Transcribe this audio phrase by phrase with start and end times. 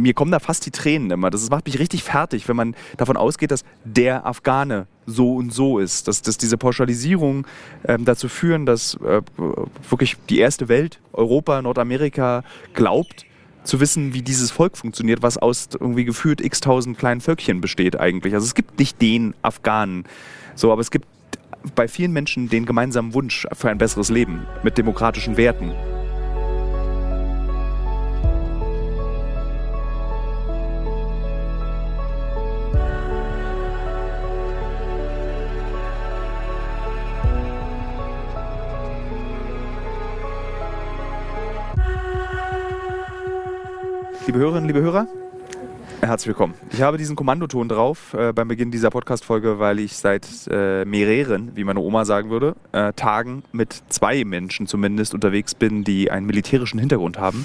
[0.00, 1.30] mir kommen da fast die Tränen immer.
[1.30, 5.78] Das macht mich richtig fertig, wenn man davon ausgeht, dass der Afghane so und so
[5.78, 6.08] ist.
[6.08, 7.46] Dass, dass diese Pauschalisierung
[7.86, 9.22] ähm, dazu führen, dass äh,
[9.88, 12.44] wirklich die erste Welt, Europa, Nordamerika,
[12.74, 13.26] glaubt,
[13.64, 18.34] zu wissen, wie dieses Volk funktioniert, was aus irgendwie gefühlt x-tausend kleinen Völkchen besteht eigentlich.
[18.34, 20.04] Also es gibt nicht den Afghanen,
[20.56, 21.06] so, aber es gibt
[21.74, 25.72] bei vielen Menschen den gemeinsamen Wunsch für ein besseres Leben mit demokratischen Werten.
[44.32, 45.08] Liebe Hörerinnen, liebe Hörer,
[46.00, 46.54] herzlich willkommen.
[46.72, 51.54] Ich habe diesen Kommandoton drauf äh, beim Beginn dieser Podcast-Folge, weil ich seit äh, mehreren,
[51.54, 56.24] wie meine Oma sagen würde, äh, Tagen mit zwei Menschen zumindest unterwegs bin, die einen
[56.24, 57.44] militärischen Hintergrund haben.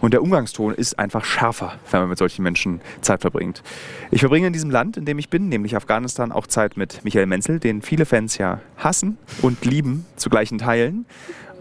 [0.00, 3.64] Und der Umgangston ist einfach schärfer, wenn man mit solchen Menschen Zeit verbringt.
[4.12, 7.26] Ich verbringe in diesem Land, in dem ich bin, nämlich Afghanistan, auch Zeit mit Michael
[7.26, 11.06] Menzel, den viele Fans ja hassen und lieben zu gleichen Teilen.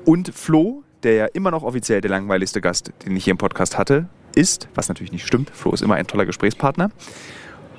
[0.05, 3.75] Und Flo, der ja immer noch offiziell der langweiligste Gast, den ich hier im Podcast
[3.75, 6.91] hatte, ist, was natürlich nicht stimmt, Flo ist immer ein toller Gesprächspartner,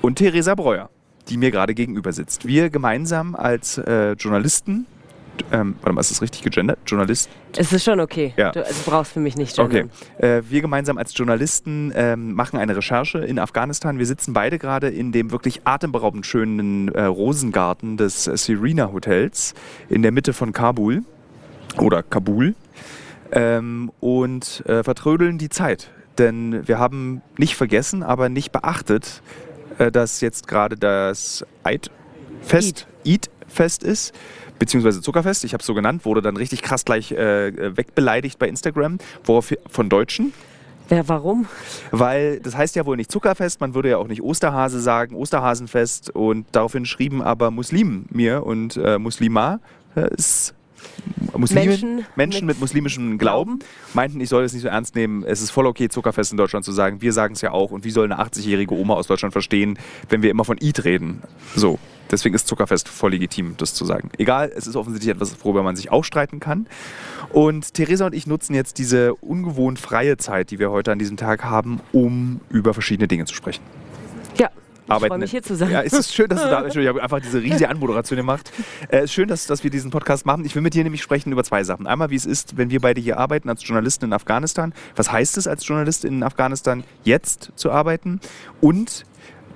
[0.01, 0.91] und Theresa Breuer,
[1.29, 2.47] die mir gerade gegenüber sitzt.
[2.47, 4.87] Wir gemeinsam als äh, Journalisten,
[5.53, 6.79] ähm, warte mal, ist das richtig gegendert?
[6.87, 7.31] Journalist?
[7.57, 8.35] Es ist schon okay.
[8.37, 8.53] Ja.
[8.53, 9.91] Du, also brauchst für mich nicht gendern.
[10.19, 10.27] Okay.
[10.27, 13.99] Äh, wir gemeinsam als Journalisten ähm, machen eine Recherche in Afghanistan.
[13.99, 19.55] Wir sitzen beide gerade in dem wirklich atemberaubend schönen äh, Rosengarten des Serena Hotels
[19.89, 21.05] in der Mitte von Kabul
[21.79, 22.55] oder Kabul
[23.33, 25.91] ähm, und äh, vertrödeln die Zeit.
[26.19, 29.23] Denn wir haben nicht vergessen, aber nicht beachtet,
[29.79, 34.15] äh, dass jetzt gerade das Eid-Fest, Eid-Fest ist,
[34.59, 38.49] beziehungsweise Zuckerfest, ich habe es so genannt, wurde dann richtig krass gleich äh, wegbeleidigt bei
[38.49, 40.33] Instagram, worauf von Deutschen.
[40.91, 41.47] Ja, warum?
[41.93, 46.11] Weil das heißt ja wohl nicht Zuckerfest, man würde ja auch nicht Osterhase sagen, Osterhasenfest
[46.11, 49.61] und daraufhin schrieben aber Muslimen mir und äh, Muslima
[49.95, 50.55] äh, ist
[51.37, 53.61] Muslime, Menschen Menschen mit, mit muslimischem Glauben
[53.95, 55.25] meinten, ich soll es nicht so ernst nehmen.
[55.25, 57.01] Es ist voll okay, Zuckerfest in Deutschland zu sagen.
[57.01, 57.71] Wir sagen es ja auch.
[57.71, 61.23] Und wie soll eine 80-jährige Oma aus Deutschland verstehen, wenn wir immer von Eid reden?
[61.57, 61.79] So.
[62.11, 64.11] Deswegen ist Zuckerfest voll legitim, das zu sagen.
[64.19, 66.67] Egal, es ist offensichtlich etwas, worüber man sich auch streiten kann.
[67.33, 71.17] Und Theresa und ich nutzen jetzt diese ungewohnt freie Zeit, die wir heute an diesem
[71.17, 73.63] Tag haben, um über verschiedene Dinge zu sprechen.
[74.91, 75.71] Ja, ich Arbeiten freue mich hier zu sein.
[75.71, 78.51] Ja, es ist schön, dass du da Entschuldigung, ich habe einfach diese riesige Anmoderation gemacht.
[78.89, 80.45] Äh, Es ist schön, dass, dass wir diesen Podcast machen.
[80.45, 81.87] Ich will mit dir nämlich sprechen über zwei Sachen.
[81.87, 84.75] Einmal, wie es ist, wenn wir beide hier arbeiten als Journalisten in Afghanistan.
[84.97, 88.21] Was heißt es als Journalist in Afghanistan jetzt zu arbeiten?
[88.61, 89.05] Und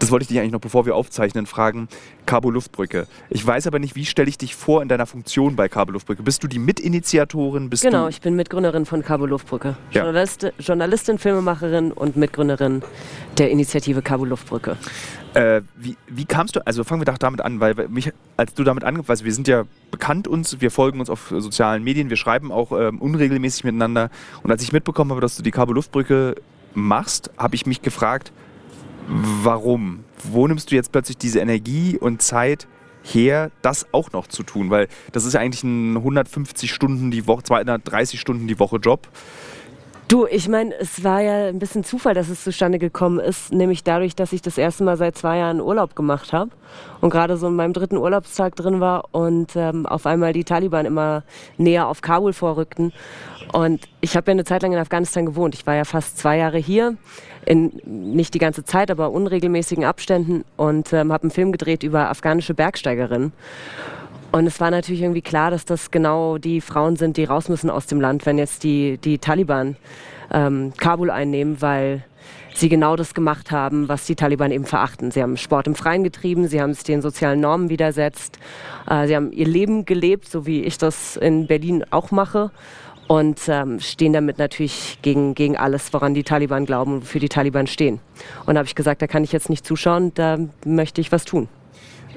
[0.00, 1.88] das wollte ich dich eigentlich noch, bevor wir aufzeichnen, fragen.
[2.26, 3.06] Kabul-Luftbrücke.
[3.30, 6.22] Ich weiß aber nicht, wie stelle ich dich vor in deiner Funktion bei Kabul-Luftbrücke?
[6.22, 7.70] Bist du die Mitinitiatorin?
[7.70, 9.76] Bist Genau, ich bin Mitgründerin von Kabul Luftbrücke.
[9.92, 10.02] Ja.
[10.02, 12.82] Journalist, Journalistin, Filmemacherin und Mitgründerin
[13.38, 14.76] der Initiative Kabul Luftbrücke.
[15.34, 18.62] Äh, wie, wie kamst du, also fangen wir doch damit an, weil mich, als du
[18.62, 22.16] damit angefangen hast, wir sind ja bekannt uns, wir folgen uns auf sozialen Medien, wir
[22.16, 24.10] schreiben auch ähm, unregelmäßig miteinander.
[24.44, 26.36] Und als ich mitbekommen habe, dass du die Kabel-Luftbrücke
[26.74, 28.32] machst, habe ich mich gefragt,
[29.08, 30.04] warum?
[30.22, 32.68] Wo nimmst du jetzt plötzlich diese Energie und Zeit
[33.02, 34.70] her, das auch noch zu tun?
[34.70, 39.08] Weil das ist ja eigentlich ein 150 Stunden die Woche, 230 Stunden die Woche Job.
[40.06, 43.84] Du, ich meine, es war ja ein bisschen Zufall, dass es zustande gekommen ist, nämlich
[43.84, 46.50] dadurch, dass ich das erste Mal seit zwei Jahren Urlaub gemacht habe
[47.00, 50.84] und gerade so in meinem dritten Urlaubstag drin war und ähm, auf einmal die Taliban
[50.84, 51.22] immer
[51.56, 52.92] näher auf Kabul vorrückten.
[53.52, 55.54] Und ich habe ja eine Zeit lang in Afghanistan gewohnt.
[55.54, 56.96] Ich war ja fast zwei Jahre hier,
[57.46, 62.10] in, nicht die ganze Zeit, aber unregelmäßigen Abständen und ähm, habe einen Film gedreht über
[62.10, 63.32] afghanische Bergsteigerinnen.
[64.34, 67.70] Und es war natürlich irgendwie klar, dass das genau die Frauen sind, die raus müssen
[67.70, 69.76] aus dem Land, wenn jetzt die, die Taliban
[70.32, 72.02] ähm, Kabul einnehmen, weil
[72.52, 75.12] sie genau das gemacht haben, was die Taliban eben verachten.
[75.12, 78.40] Sie haben Sport im Freien getrieben, sie haben es den sozialen Normen widersetzt,
[78.90, 82.50] äh, sie haben ihr Leben gelebt, so wie ich das in Berlin auch mache.
[83.06, 87.28] Und ähm, stehen damit natürlich gegen, gegen alles, woran die Taliban glauben und wofür die
[87.28, 88.00] Taliban stehen.
[88.46, 91.24] Und da habe ich gesagt, da kann ich jetzt nicht zuschauen, da möchte ich was
[91.24, 91.48] tun.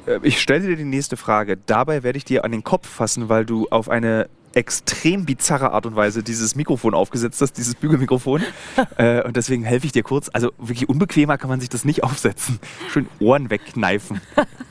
[0.08, 1.58] Äh, Ich stelle dir die nächste Frage.
[1.58, 5.86] Dabei werde ich dir an den Kopf fassen, weil du auf eine extrem bizarre Art
[5.86, 8.42] und Weise dieses Mikrofon aufgesetzt hast, dieses Bügelmikrofon.
[8.98, 10.30] äh, und deswegen helfe ich dir kurz.
[10.34, 12.60] Also wirklich unbequemer kann man sich das nicht aufsetzen.
[12.92, 14.20] Schön Ohren wegkneifen.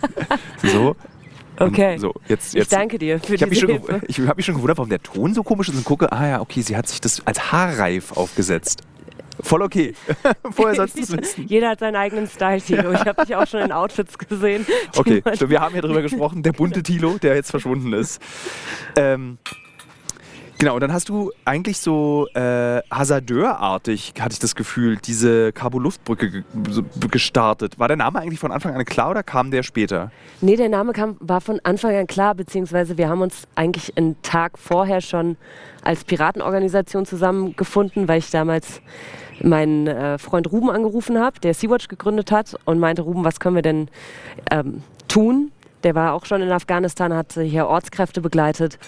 [0.63, 0.97] so.
[1.59, 1.97] Okay.
[1.99, 2.73] So, jetzt, Ich jetzt.
[2.73, 4.01] danke dir für Ich habe diese schon Hilfe.
[4.09, 6.41] ich hab mich schon gewundert, warum der Ton so komisch ist und gucke, ah ja,
[6.43, 8.83] okay, sie hat sich das als Haarreif aufgesetzt.
[9.41, 9.95] Voll okay.
[10.51, 11.47] Vorher sollst du es wissen.
[11.47, 12.93] Jeder hat seinen eigenen Style, Tilo.
[12.93, 14.67] Ich habe dich auch schon in Outfits gesehen.
[14.97, 18.21] Okay, stimmt, wir haben ja drüber gesprochen, der bunte Tilo, der jetzt verschwunden ist.
[18.97, 19.39] Ähm,
[20.59, 26.45] Genau, und dann hast du eigentlich so äh, Hasardeurartig, hatte ich das Gefühl, diese Cabo-Luftbrücke
[27.11, 27.79] gestartet.
[27.79, 30.11] War der Name eigentlich von Anfang an klar oder kam der später?
[30.41, 34.21] Nee, der Name kam, war von Anfang an klar, beziehungsweise wir haben uns eigentlich einen
[34.23, 35.37] Tag vorher schon
[35.83, 38.81] als Piratenorganisation zusammengefunden, weil ich damals
[39.43, 43.55] meinen äh, Freund Ruben angerufen habe, der Sea-Watch gegründet hat und meinte, Ruben, was können
[43.55, 43.89] wir denn
[44.51, 45.53] ähm, tun?
[45.83, 48.79] Der war auch schon in Afghanistan, hat hier Ortskräfte begleitet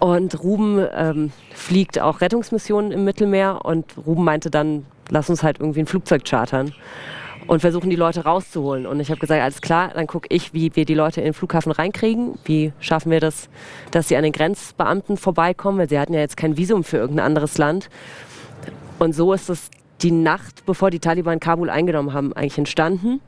[0.00, 5.60] und Ruben ähm, fliegt auch Rettungsmissionen im Mittelmeer und Ruben meinte dann, lass uns halt
[5.60, 6.72] irgendwie ein Flugzeug chartern
[7.46, 8.86] und versuchen die Leute rauszuholen.
[8.86, 11.34] Und ich habe gesagt, alles klar, dann gucke ich, wie wir die Leute in den
[11.34, 12.38] Flughafen reinkriegen.
[12.44, 13.48] Wie schaffen wir das,
[13.90, 17.26] dass sie an den Grenzbeamten vorbeikommen, weil sie hatten ja jetzt kein Visum für irgendein
[17.26, 17.90] anderes Land.
[19.00, 19.70] Und so ist es
[20.02, 23.20] die Nacht, bevor die Taliban Kabul eingenommen haben, eigentlich entstanden.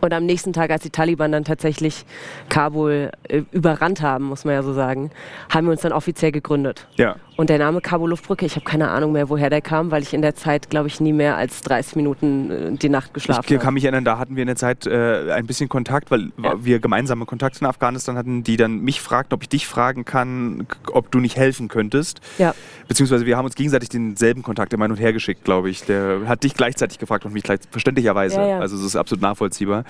[0.00, 2.04] Und am nächsten Tag, als die Taliban dann tatsächlich
[2.48, 5.10] Kabul äh, überrannt haben, muss man ja so sagen,
[5.50, 6.86] haben wir uns dann offiziell gegründet.
[6.96, 7.16] Ja.
[7.36, 10.12] Und der Name Kabul Luftbrücke, ich habe keine Ahnung mehr, woher der kam, weil ich
[10.12, 13.54] in der Zeit, glaube ich, nie mehr als 30 Minuten äh, die Nacht geschlafen habe.
[13.54, 16.32] Ich kann mich erinnern, da hatten wir in der Zeit äh, ein bisschen Kontakt, weil
[16.42, 16.54] ja.
[16.64, 20.66] wir gemeinsame Kontakte in Afghanistan hatten, die dann mich fragten, ob ich dich fragen kann,
[20.92, 22.20] ob du nicht helfen könntest.
[22.38, 22.54] Ja.
[22.88, 25.84] Beziehungsweise wir haben uns gegenseitig denselben Kontakt immer hin und her geschickt, glaube ich.
[25.84, 28.36] Der hat dich gleichzeitig gefragt und mich gleich, verständlicherweise.
[28.36, 28.58] Ja, ja.
[28.58, 29.84] Also es ist absolut nachvollziehbar.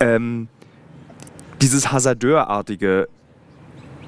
[0.00, 0.48] Ähm,
[1.62, 3.08] dieses Hasardeurartige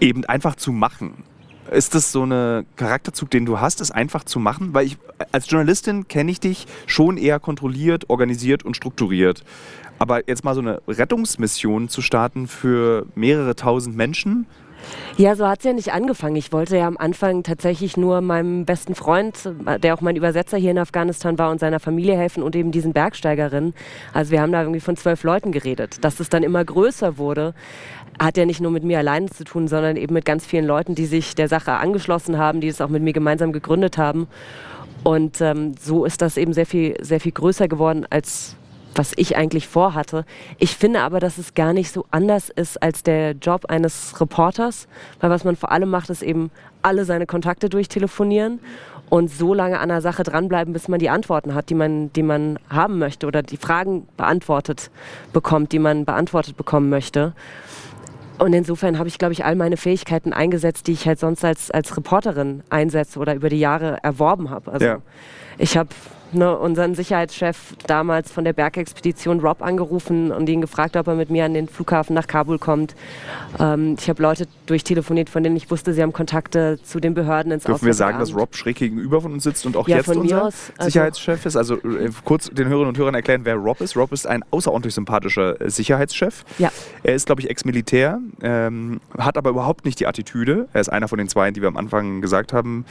[0.00, 1.24] eben einfach zu machen.
[1.70, 4.72] Ist das so ein Charakterzug, den du hast, es einfach zu machen?
[4.72, 4.98] Weil ich
[5.32, 9.44] als Journalistin kenne ich dich schon eher kontrolliert, organisiert und strukturiert.
[9.98, 14.46] Aber jetzt mal so eine Rettungsmission zu starten für mehrere tausend Menschen,
[15.16, 16.36] ja, so hat es ja nicht angefangen.
[16.36, 19.50] Ich wollte ja am Anfang tatsächlich nur meinem besten Freund,
[19.82, 22.92] der auch mein Übersetzer hier in Afghanistan war, und seiner Familie helfen und eben diesen
[22.92, 23.74] Bergsteigerinnen.
[24.12, 26.04] Also wir haben da irgendwie von zwölf Leuten geredet.
[26.04, 27.54] Dass es dann immer größer wurde,
[28.18, 30.94] hat ja nicht nur mit mir alleine zu tun, sondern eben mit ganz vielen Leuten,
[30.94, 34.28] die sich der Sache angeschlossen haben, die es auch mit mir gemeinsam gegründet haben.
[35.04, 38.56] Und ähm, so ist das eben sehr viel, sehr viel größer geworden, als
[38.98, 40.24] was ich eigentlich vorhatte.
[40.58, 44.88] Ich finde aber, dass es gar nicht so anders ist als der Job eines Reporters,
[45.20, 46.50] weil was man vor allem macht, ist eben
[46.82, 48.58] alle seine Kontakte durchtelefonieren
[49.08, 52.24] und so lange an der Sache dranbleiben, bis man die Antworten hat, die man, die
[52.24, 54.90] man haben möchte oder die Fragen beantwortet
[55.32, 57.32] bekommt, die man beantwortet bekommen möchte.
[58.38, 61.70] Und insofern habe ich, glaube ich, all meine Fähigkeiten eingesetzt, die ich halt sonst als,
[61.70, 64.72] als Reporterin einsetze oder über die Jahre erworben habe.
[64.72, 64.98] Also ja.
[65.56, 65.88] ich habe
[66.32, 71.30] ne, unseren Sicherheitschef damals von der Bergexpedition Rob angerufen und ihn gefragt, ob er mit
[71.30, 72.94] mir an den Flughafen nach Kabul kommt.
[73.58, 77.52] Ähm, ich habe Leute durchtelefoniert, von denen ich wusste, sie haben Kontakte zu den Behörden
[77.52, 80.08] ins Dürfen wir sagen, dass Rob schräg gegenüber von uns sitzt und auch ja, jetzt
[80.08, 81.56] unser aus, also Sicherheitschef ist?
[81.56, 83.96] Also äh, kurz den Hörerinnen und Hörern erklären, wer Rob ist.
[83.96, 86.44] Rob ist ein außerordentlich sympathischer äh, Sicherheitschef.
[86.58, 86.70] Ja.
[87.02, 90.68] Er ist, glaube ich, Ex-Militär, ähm, hat aber überhaupt nicht die Attitüde.
[90.72, 92.84] Er ist einer von den zwei, die wir am Anfang gesagt haben.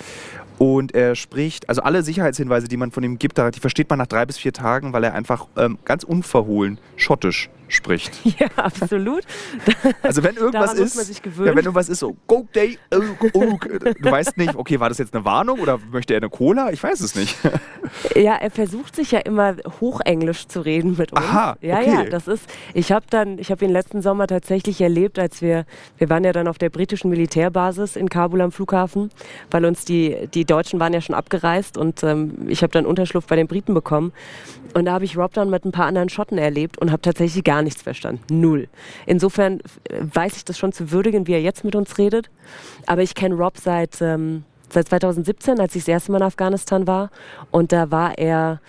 [0.57, 4.07] Und er spricht, also alle Sicherheitshinweise, die man von ihm gibt, die versteht man nach
[4.07, 8.19] drei bis vier Tagen, weil er einfach ähm, ganz unverhohlen schottisch spricht.
[8.37, 9.23] Ja, absolut.
[10.03, 13.01] Also wenn irgendwas ist, ja, wenn irgendwas ist so, go day, oh,
[13.33, 16.71] oh, du weißt nicht, okay, war das jetzt eine Warnung oder möchte er eine Cola?
[16.71, 17.35] Ich weiß es nicht.
[18.15, 21.21] Ja, er versucht sich ja immer Hochenglisch zu reden mit uns.
[21.21, 21.89] Aha, ja, okay.
[21.89, 22.43] ja, das ist,
[22.73, 25.65] ich habe dann, ich habe ihn letzten Sommer tatsächlich erlebt, als wir,
[25.97, 29.09] wir waren ja dann auf der britischen Militärbasis in Kabul am Flughafen,
[29.51, 33.27] weil uns die, die Deutschen waren ja schon abgereist und ähm, ich habe dann Unterschlupf
[33.27, 34.11] bei den Briten bekommen
[34.73, 37.43] und da habe ich Rob dann mit ein paar anderen Schotten erlebt und habe tatsächlich
[37.43, 38.23] gar nichts verstanden.
[38.29, 38.67] Null.
[39.05, 39.59] Insofern
[39.89, 42.29] äh, weiß ich das schon zu würdigen, wie er jetzt mit uns redet.
[42.85, 46.87] Aber ich kenne Rob seit, ähm, seit 2017, als ich das erste Mal in Afghanistan
[46.87, 47.09] war.
[47.51, 48.59] Und da war er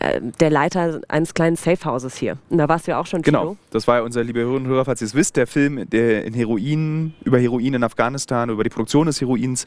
[0.00, 2.38] äh, der Leiter eines kleinen Safehouses hier.
[2.50, 3.22] Und da warst du ja auch schon.
[3.22, 5.88] Genau, das war ja unser lieber Hörerinnen und Hörer, falls ihr es wisst, der Film
[5.90, 9.64] der in Heroin, über Heroin in Afghanistan, über die Produktion des Heroins.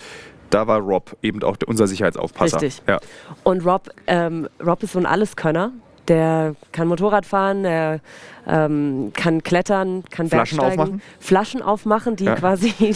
[0.49, 2.61] Da war Rob eben auch unser Sicherheitsaufpasser.
[2.61, 2.83] Richtig.
[2.87, 2.99] Ja.
[3.43, 5.71] Und Rob, ähm, Rob ist so ein Alleskönner
[6.07, 8.01] der kann Motorrad fahren, der
[8.47, 11.01] ähm, kann klettern, kann Flaschen Bergsteigen, aufmachen?
[11.19, 12.35] Flaschen aufmachen, die ja.
[12.35, 12.73] quasi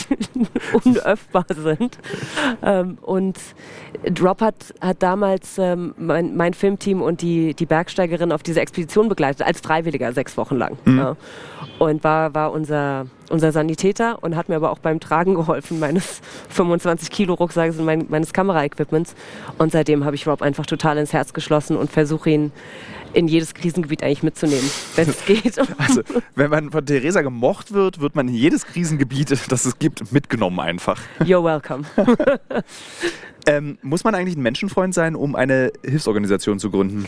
[0.84, 1.98] unöffbar sind.
[2.64, 3.38] Ähm, und
[4.04, 9.10] Drop hat, hat damals ähm, mein, mein, Filmteam und die, die Bergsteigerin auf diese Expedition
[9.10, 10.78] begleitet, als Freiwilliger, sechs Wochen lang.
[10.86, 10.98] Mhm.
[10.98, 11.16] Ja.
[11.80, 16.22] Und war, war unser, unser Sanitäter und hat mir aber auch beim Tragen geholfen, meines
[16.50, 19.16] 25 Kilo Rucksackes und mein, meines Kameraequipments.
[19.58, 22.52] Und seitdem habe ich Rob einfach total ins Herz geschlossen und versuche ihn
[23.16, 25.56] in jedes Krisengebiet eigentlich mitzunehmen, wenn es geht.
[25.78, 26.02] Also,
[26.36, 30.60] wenn man von Theresa gemocht wird, wird man in jedes Krisengebiet, das es gibt, mitgenommen
[30.60, 31.00] einfach.
[31.20, 31.86] You're welcome.
[33.46, 37.06] ähm, muss man eigentlich ein Menschenfreund sein, um eine Hilfsorganisation zu gründen?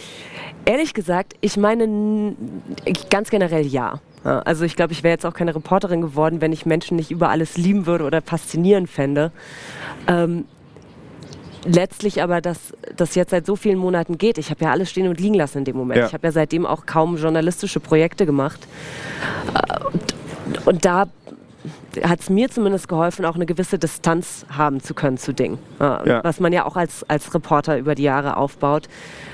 [0.66, 2.36] Ehrlich gesagt, ich meine
[3.10, 4.02] ganz generell ja.
[4.24, 7.30] Also ich glaube, ich wäre jetzt auch keine Reporterin geworden, wenn ich Menschen nicht über
[7.30, 9.32] alles lieben würde oder faszinierend fände.
[10.08, 10.46] Ähm,
[11.68, 14.38] letztlich aber, dass das jetzt seit so vielen Monaten geht.
[14.38, 16.00] Ich habe ja alles stehen und liegen lassen in dem Moment.
[16.00, 16.08] Ja.
[16.08, 18.60] Ich habe ja seitdem auch kaum journalistische Projekte gemacht.
[20.46, 21.08] Und, und da
[22.04, 25.58] hat es mir zumindest geholfen, auch eine gewisse Distanz haben zu können zu Dingen.
[25.80, 26.24] Ja.
[26.24, 28.88] Was man ja auch als, als Reporter über die Jahre aufbaut.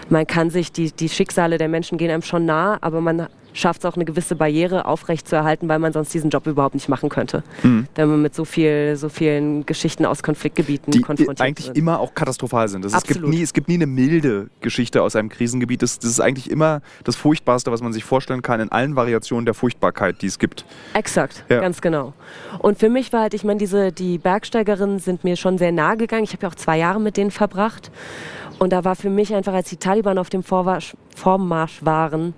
[0.09, 3.81] Man kann sich, die, die Schicksale der Menschen gehen einem schon nah, aber man schafft
[3.81, 7.43] es auch eine gewisse Barriere aufrechtzuerhalten, weil man sonst diesen Job überhaupt nicht machen könnte.
[7.61, 11.77] Wenn man mit so, viel, so vielen Geschichten aus Konfliktgebieten die konfrontiert eigentlich wird.
[11.77, 12.83] immer auch katastrophal sind.
[12.85, 15.81] Es, gibt nie, es gibt nie eine milde Geschichte aus einem Krisengebiet.
[15.81, 19.45] Das, das ist eigentlich immer das Furchtbarste, was man sich vorstellen kann, in allen Variationen
[19.45, 20.65] der Furchtbarkeit, die es gibt.
[20.93, 21.59] Exakt, Ja.
[21.61, 22.13] ganz genau.
[22.59, 25.97] Und für mich war halt, ich meine, diese, die Bergsteigerinnen sind mir schon sehr nahe
[25.97, 26.23] gegangen.
[26.23, 27.91] Ich habe ja auch zwei Jahre mit denen verbracht.
[28.59, 30.95] Und da war für mich einfach, als die Taliban auf dem Vormarsch
[31.85, 32.33] waren,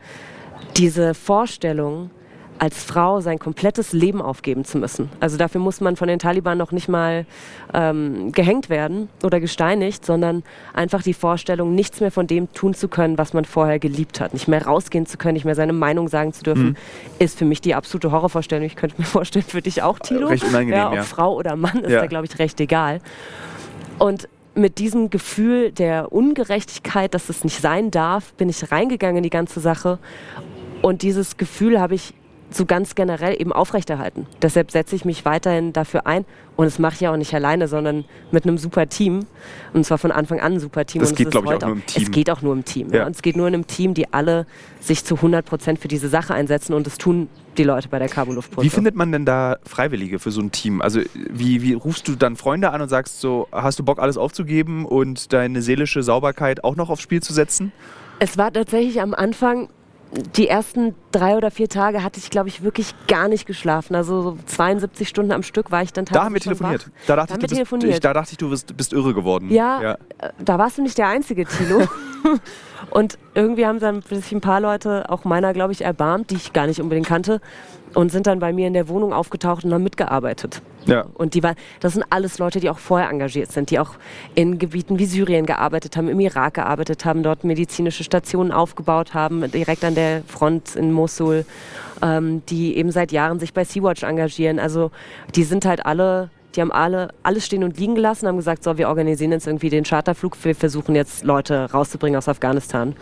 [0.77, 2.09] diese Vorstellung,
[2.57, 5.09] als Frau sein komplettes Leben aufgeben zu müssen.
[5.19, 7.25] Also dafür muss man von den Taliban noch nicht mal
[7.73, 10.41] ähm, gehängt werden oder gesteinigt, sondern
[10.73, 14.31] einfach die Vorstellung, nichts mehr von dem tun zu können, was man vorher geliebt hat.
[14.31, 16.77] Nicht mehr rausgehen zu können, nicht mehr seine Meinung sagen zu dürfen,
[17.19, 18.65] ist für mich die absolute Horrorvorstellung.
[18.65, 20.27] Ich könnte mir vorstellen, für dich auch, Tilo.
[20.27, 21.03] Recht unangenehm, ja, ob ja.
[21.03, 21.99] Frau oder Mann ist Ja.
[21.99, 23.01] da, glaube ich, recht egal.
[23.99, 29.23] Und mit diesem Gefühl der Ungerechtigkeit, dass es nicht sein darf, bin ich reingegangen in
[29.23, 29.99] die ganze Sache.
[30.81, 32.13] Und dieses Gefühl habe ich
[32.51, 34.27] so ganz generell eben aufrechterhalten.
[34.41, 36.25] Deshalb setze ich mich weiterhin dafür ein.
[36.55, 39.25] Und das mache ich ja auch nicht alleine, sondern mit einem super Team.
[39.73, 41.01] Und zwar von Anfang an ein super Team.
[41.01, 42.03] Das und es geht, ist glaub ich, auch heute nur im Team.
[42.03, 42.89] Es geht auch nur im Team.
[42.91, 42.99] Ja.
[42.99, 43.05] Ja.
[43.05, 44.45] Und es geht nur in einem Team, die alle
[44.79, 46.73] sich zu 100 Prozent für diese Sache einsetzen.
[46.73, 48.65] Und das tun die Leute bei der Carboluftbrücke.
[48.65, 50.81] Wie findet man denn da Freiwillige für so ein Team?
[50.81, 54.17] Also wie, wie rufst du dann Freunde an und sagst so, hast du Bock alles
[54.17, 57.71] aufzugeben und deine seelische Sauberkeit auch noch aufs Spiel zu setzen?
[58.19, 59.67] Es war tatsächlich am Anfang,
[60.35, 63.95] die ersten drei oder vier Tage hatte ich, glaube ich, wirklich gar nicht geschlafen.
[63.95, 66.89] Also so 72 Stunden am Stück war ich dann Da haben wir telefoniert.
[67.07, 67.93] Da dachte, haben ich, wir bist, telefoniert.
[67.93, 69.49] ich, da dachte ich, du bist, bist irre geworden.
[69.49, 69.93] Ja, ja.
[70.19, 71.87] äh, da warst du nicht der einzige, Tilo.
[72.89, 76.53] und irgendwie haben dann sich ein paar Leute, auch meiner, glaube ich, erbarmt, die ich
[76.53, 77.41] gar nicht unbedingt kannte,
[77.95, 80.61] und sind dann bei mir in der Wohnung aufgetaucht und haben mitgearbeitet.
[80.85, 81.05] Ja.
[81.15, 83.91] Und die war, das sind alles Leute, die auch vorher engagiert sind, die auch
[84.35, 89.49] in Gebieten wie Syrien gearbeitet haben, im Irak gearbeitet haben, dort medizinische Stationen aufgebaut haben,
[89.49, 91.45] direkt an der Front in Mosul,
[92.01, 94.59] ähm, die eben seit Jahren sich bei Sea-Watch engagieren.
[94.59, 94.91] Also
[95.33, 98.77] die sind halt alle, die haben alle alles stehen und liegen gelassen, haben gesagt, so,
[98.77, 102.95] wir organisieren jetzt irgendwie den Charterflug, wir versuchen jetzt Leute rauszubringen aus Afghanistan.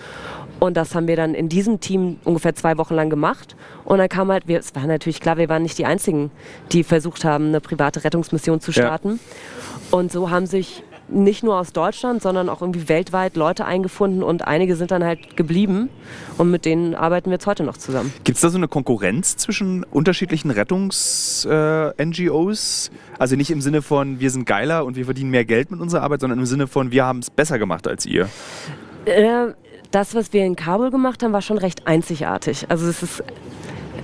[0.60, 3.56] Und das haben wir dann in diesem Team ungefähr zwei Wochen lang gemacht.
[3.84, 6.32] Und dann kam halt, wir, es war natürlich klar, wir waren nicht die Einzigen,
[6.72, 8.84] die versucht haben, eine private Rettungsmission zu Ja.
[8.84, 9.20] starten.
[9.92, 14.48] Und so haben sich nicht nur aus Deutschland, sondern auch irgendwie weltweit Leute eingefunden und
[14.48, 15.90] einige sind dann halt geblieben.
[16.38, 18.14] Und mit denen arbeiten wir jetzt heute noch zusammen.
[18.24, 22.92] Gibt es da so eine Konkurrenz zwischen unterschiedlichen Rettungs-NGOs?
[23.20, 26.02] also nicht im Sinne von, wir sind geiler und wir verdienen mehr Geld mit unserer
[26.02, 28.30] Arbeit, sondern im Sinne von, wir haben es besser gemacht als ihr.
[29.06, 29.48] Äh,
[29.92, 32.66] das, was wir in Kabul gemacht haben, war schon recht einzigartig.
[32.70, 33.24] Also es ist,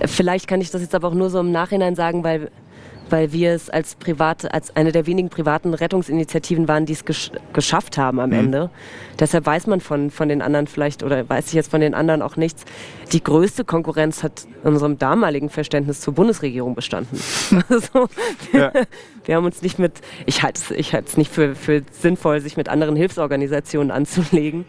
[0.05, 2.51] vielleicht kann ich das jetzt aber auch nur so im Nachhinein sagen, weil,
[3.09, 7.31] weil wir es als private, als eine der wenigen privaten Rettungsinitiativen waren, die es gesch
[7.53, 8.69] geschafft haben am Ende.
[9.19, 12.21] Deshalb weiß man von, von den anderen vielleicht, oder weiß ich jetzt von den anderen
[12.21, 12.63] auch nichts.
[13.11, 17.19] Die größte Konkurrenz hat in unserem damaligen Verständnis zur Bundesregierung bestanden.
[17.69, 18.07] also,
[18.53, 18.71] Ja.
[19.25, 19.93] wir haben uns nicht mit,
[20.25, 24.65] ich halte es ich nicht für, für sinnvoll, sich mit anderen Hilfsorganisationen anzulegen.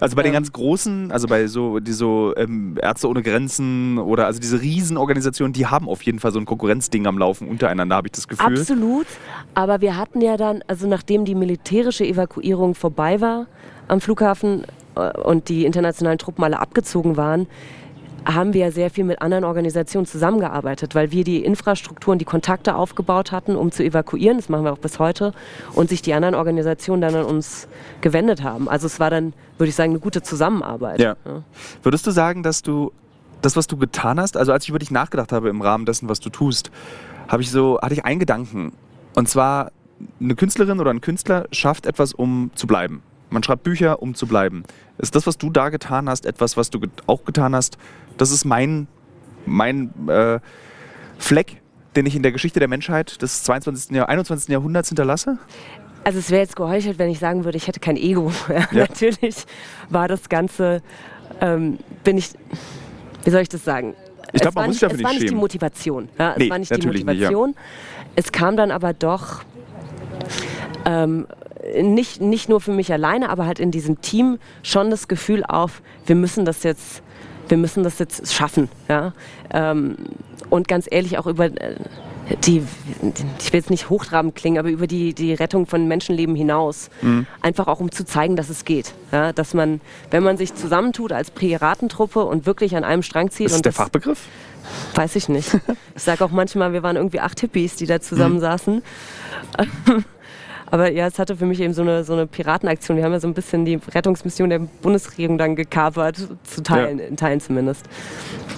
[0.00, 0.34] Also bei den Ähm.
[0.34, 5.52] ganz großen, also bei so, die so ähm, Ärzte ohne Grenzen oder also diese Riesenorganisationen,
[5.52, 8.58] die haben auf jeden Fall so ein Konkurrenzding am Laufen untereinander, habe ich das Gefühl.
[8.58, 9.06] Absolut.
[9.54, 13.46] Aber wir hatten ja dann, also nachdem die militärische Evakuierung vorbei war
[13.88, 14.64] am Flughafen
[14.96, 17.46] äh, und die internationalen Truppen alle abgezogen waren,
[18.26, 22.74] haben wir ja sehr viel mit anderen Organisationen zusammengearbeitet, weil wir die Infrastrukturen, die Kontakte
[22.74, 24.38] aufgebaut hatten, um zu evakuieren.
[24.38, 25.32] Das machen wir auch bis heute.
[25.74, 27.68] Und sich die anderen Organisationen dann an uns
[28.00, 28.68] gewendet haben.
[28.68, 31.00] Also es war dann, würde ich sagen, eine gute Zusammenarbeit.
[31.00, 31.16] Ja.
[31.82, 32.92] Würdest du sagen, dass du
[33.42, 36.08] das, was du getan hast, also als ich über dich nachgedacht habe im Rahmen dessen,
[36.08, 36.70] was du tust,
[37.28, 38.72] habe ich so, hatte ich einen Gedanken.
[39.14, 39.70] Und zwar,
[40.20, 43.02] eine Künstlerin oder ein Künstler schafft etwas, um zu bleiben.
[43.30, 44.64] Man schreibt Bücher, um zu bleiben.
[44.98, 47.78] Ist das, was du da getan hast, etwas, was du auch getan hast?
[48.16, 48.86] Das ist mein,
[49.46, 50.38] mein äh,
[51.18, 51.60] Fleck,
[51.96, 53.90] den ich in der Geschichte der Menschheit des 22.
[53.90, 54.48] Jahr, 21.
[54.48, 55.38] Jahrhunderts hinterlasse?
[56.04, 58.30] Also es wäre jetzt geheuchelt, wenn ich sagen würde, ich hätte kein Ego.
[58.48, 59.46] Ja, Natürlich
[59.88, 60.82] war das Ganze,
[61.40, 62.30] ähm, bin ich,
[63.24, 63.94] wie soll ich das sagen?
[64.34, 65.40] Ich glaub, Es man war muss nicht, sich dafür es war nicht nicht die schämen.
[65.40, 66.08] Motivation.
[66.18, 67.30] Ja, es Nee, war nicht die natürlich nicht, ja.
[67.30, 67.54] Motivation.
[68.16, 69.42] Es kam dann aber doch
[70.84, 71.26] ähm,
[71.80, 75.82] nicht, nicht nur für mich alleine, aber halt in diesem Team schon das Gefühl auf,
[76.06, 77.02] wir müssen das jetzt,
[77.48, 78.68] wir müssen das jetzt schaffen.
[78.88, 79.12] Ja?
[79.52, 79.96] Ähm,
[80.50, 81.76] und ganz ehrlich auch über, äh,
[82.44, 82.62] die,
[83.38, 86.88] ich will jetzt nicht hochtrabend klingen, aber über die, die Rettung von Menschenleben hinaus.
[87.02, 87.26] Mhm.
[87.42, 88.94] Einfach auch, um zu zeigen, dass es geht.
[89.12, 93.48] Ja, dass man, wenn man sich zusammentut als Piratentruppe und wirklich an einem Strang zieht.
[93.48, 94.26] Ist und der Fachbegriff?
[94.94, 95.58] Weiß ich nicht.
[95.94, 98.82] Ich sage auch manchmal, wir waren irgendwie acht Hippies, die da zusammensaßen.
[99.86, 100.04] Mhm.
[100.70, 102.96] Aber ja, es hatte für mich eben so eine, so eine Piratenaktion.
[102.96, 107.06] Wir haben ja so ein bisschen die Rettungsmission der Bundesregierung dann gekapert, zu Teilen, ja.
[107.06, 107.86] in Teilen zumindest.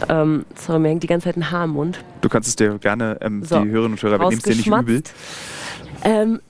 [0.09, 2.01] Ähm, sorry, mir hängt die ganze Zeit ein Haar im Mund.
[2.21, 4.57] Du kannst es dir gerne, ähm, so, die Hörerinnen und Hörer, wir nehmen es dir
[4.57, 5.03] nicht übel.
[6.05, 6.41] Ähm,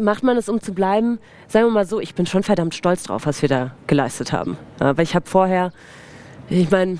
[0.00, 1.18] macht man es, um zu bleiben?
[1.48, 4.56] Sagen wir mal so, ich bin schon verdammt stolz drauf, was wir da geleistet haben.
[4.78, 5.72] Weil ich habe vorher,
[6.48, 6.98] ich meine,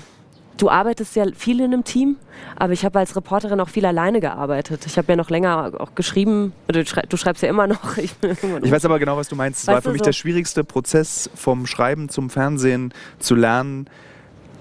[0.61, 2.17] du arbeitest ja viel in einem Team,
[2.55, 4.85] aber ich habe als Reporterin auch viel alleine gearbeitet.
[4.85, 7.81] Ich habe ja noch länger auch geschrieben, du, schrei du schreibst ja immer noch.
[8.01, 9.61] Ich, immer ich, weiß aber genau, was du meinst.
[9.61, 10.05] Es war für mich so?
[10.05, 13.87] der schwierigste Prozess vom Schreiben zum Fernsehen zu lernen,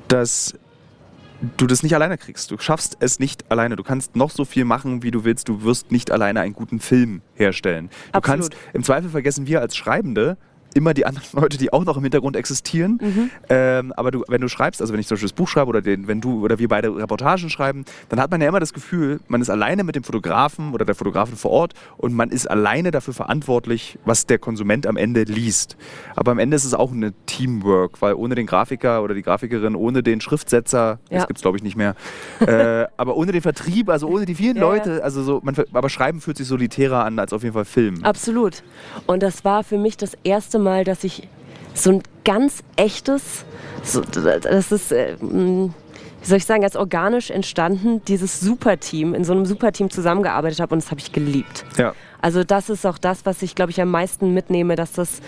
[0.09, 0.55] dass
[1.57, 2.51] du das nicht alleine kriegst.
[2.51, 3.77] Du schaffst es nicht alleine.
[3.77, 5.49] Du kannst noch so viel machen, wie du willst.
[5.49, 7.89] Du wirst nicht alleine einen guten Film herstellen.
[7.89, 8.25] Du Absolut.
[8.25, 10.37] kannst im Zweifel vergessen wir als Schreibende,
[10.75, 12.99] immer die anderen Leute, die auch noch im Hintergrund existieren.
[13.01, 13.31] Mhm.
[13.49, 15.83] Ähm, aber du, wenn du schreibst, also wenn ich zum Beispiel das Buch schreibe oder
[15.83, 19.21] den, wenn du oder wir beide Reportagen schreiben, dann hat man ja immer das Gefühl,
[19.29, 22.91] man ist alleine mit dem Fotografen oder der Fotografin vor Ort und man ist alleine
[22.91, 25.77] dafür verantwortlich, was der Konsument am Ende liest.
[26.17, 29.75] Aber am Ende ist es auch eine Teamwork, weil ohne den Grafiker oder die Grafikerin,
[29.75, 31.19] ohne den Schriftsetzer, ja.
[31.19, 31.95] das gibt es glaube ich nicht mehr,
[32.41, 35.89] äh, aber ohne den Vertrieb, also ohne die vielen ja, Leute, also so, man, aber
[35.89, 38.05] Schreiben fühlt sich solitärer an als auf jeden Fall Film.
[38.05, 38.63] Absolut.
[39.07, 41.29] Und das war für mich das erste Mal, dass ich
[41.75, 43.45] so ein ganz echtes,
[43.83, 45.71] so, das ist, äh, wie
[46.23, 50.83] soll ich sagen, ganz organisch entstanden, dieses Superteam, in so einem Superteam zusammengearbeitet habe und
[50.83, 51.65] das habe ich geliebt.
[51.77, 51.95] Ja.
[52.21, 55.21] Also das ist auch das, was ich, glaube ich, am meisten mitnehme, dass das,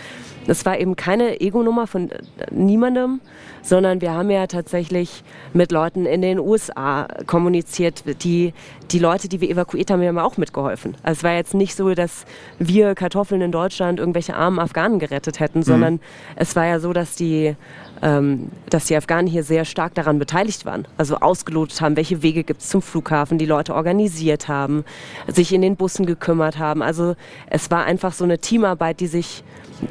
[0.46, 2.18] das war eben keine Ego-Nummer von äh,
[2.50, 3.20] niemandem,
[3.62, 5.22] sondern wir haben ja tatsächlich
[5.52, 8.04] mit Leuten in den USA kommuniziert.
[8.24, 8.52] Die,
[8.90, 10.96] die Leute, die wir evakuiert haben, haben auch mitgeholfen.
[11.02, 12.24] Also es war jetzt nicht so, dass
[12.58, 15.64] wir Kartoffeln in Deutschland irgendwelche armen Afghanen gerettet hätten, mhm.
[15.64, 16.00] sondern
[16.36, 17.54] es war ja so, dass die
[18.02, 20.88] dass die Afghanen hier sehr stark daran beteiligt waren.
[20.96, 24.84] Also ausgelotet haben, welche Wege gibt es zum Flughafen, die Leute organisiert haben,
[25.28, 26.82] sich in den Bussen gekümmert haben.
[26.82, 27.14] Also
[27.48, 29.44] es war einfach so eine Teamarbeit, die sich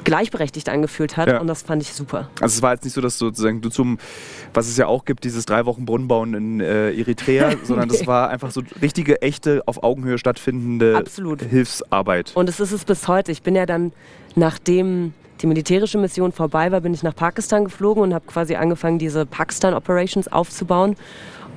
[0.03, 1.39] gleichberechtigt angefühlt hat ja.
[1.39, 2.29] und das fand ich super.
[2.39, 3.97] Also es war jetzt nicht so, dass sozusagen du zum,
[4.53, 7.97] was es ja auch gibt, dieses drei Wochen Brunnenbauen in äh, Eritrea, sondern nee.
[7.97, 11.41] das war einfach so richtige, echte, auf Augenhöhe stattfindende Absolut.
[11.41, 12.31] Hilfsarbeit.
[12.35, 13.31] Und es ist es bis heute.
[13.31, 13.93] Ich bin ja dann,
[14.35, 18.99] nachdem die militärische Mission vorbei war, bin ich nach Pakistan geflogen und habe quasi angefangen,
[18.99, 20.95] diese Pakistan-Operations aufzubauen.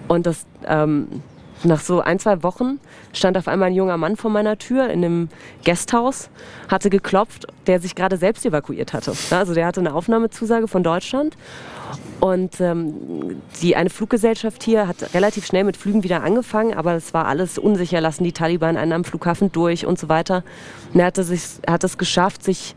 [0.08, 1.22] Und das ähm,
[1.64, 2.78] nach so ein, zwei Wochen
[3.12, 5.28] stand auf einmal ein junger Mann vor meiner Tür in einem
[5.64, 6.28] Gasthaus,
[6.68, 9.12] hatte geklopft, der sich gerade selbst evakuiert hatte.
[9.30, 11.36] Also der hatte eine Aufnahmezusage von Deutschland
[12.20, 17.14] und ähm, die, eine Fluggesellschaft hier hat relativ schnell mit Flügen wieder angefangen, aber es
[17.14, 20.42] war alles unsicher, lassen die Taliban einen am Flughafen durch und so weiter.
[20.92, 22.74] Und er hatte sich, hat es geschafft, sich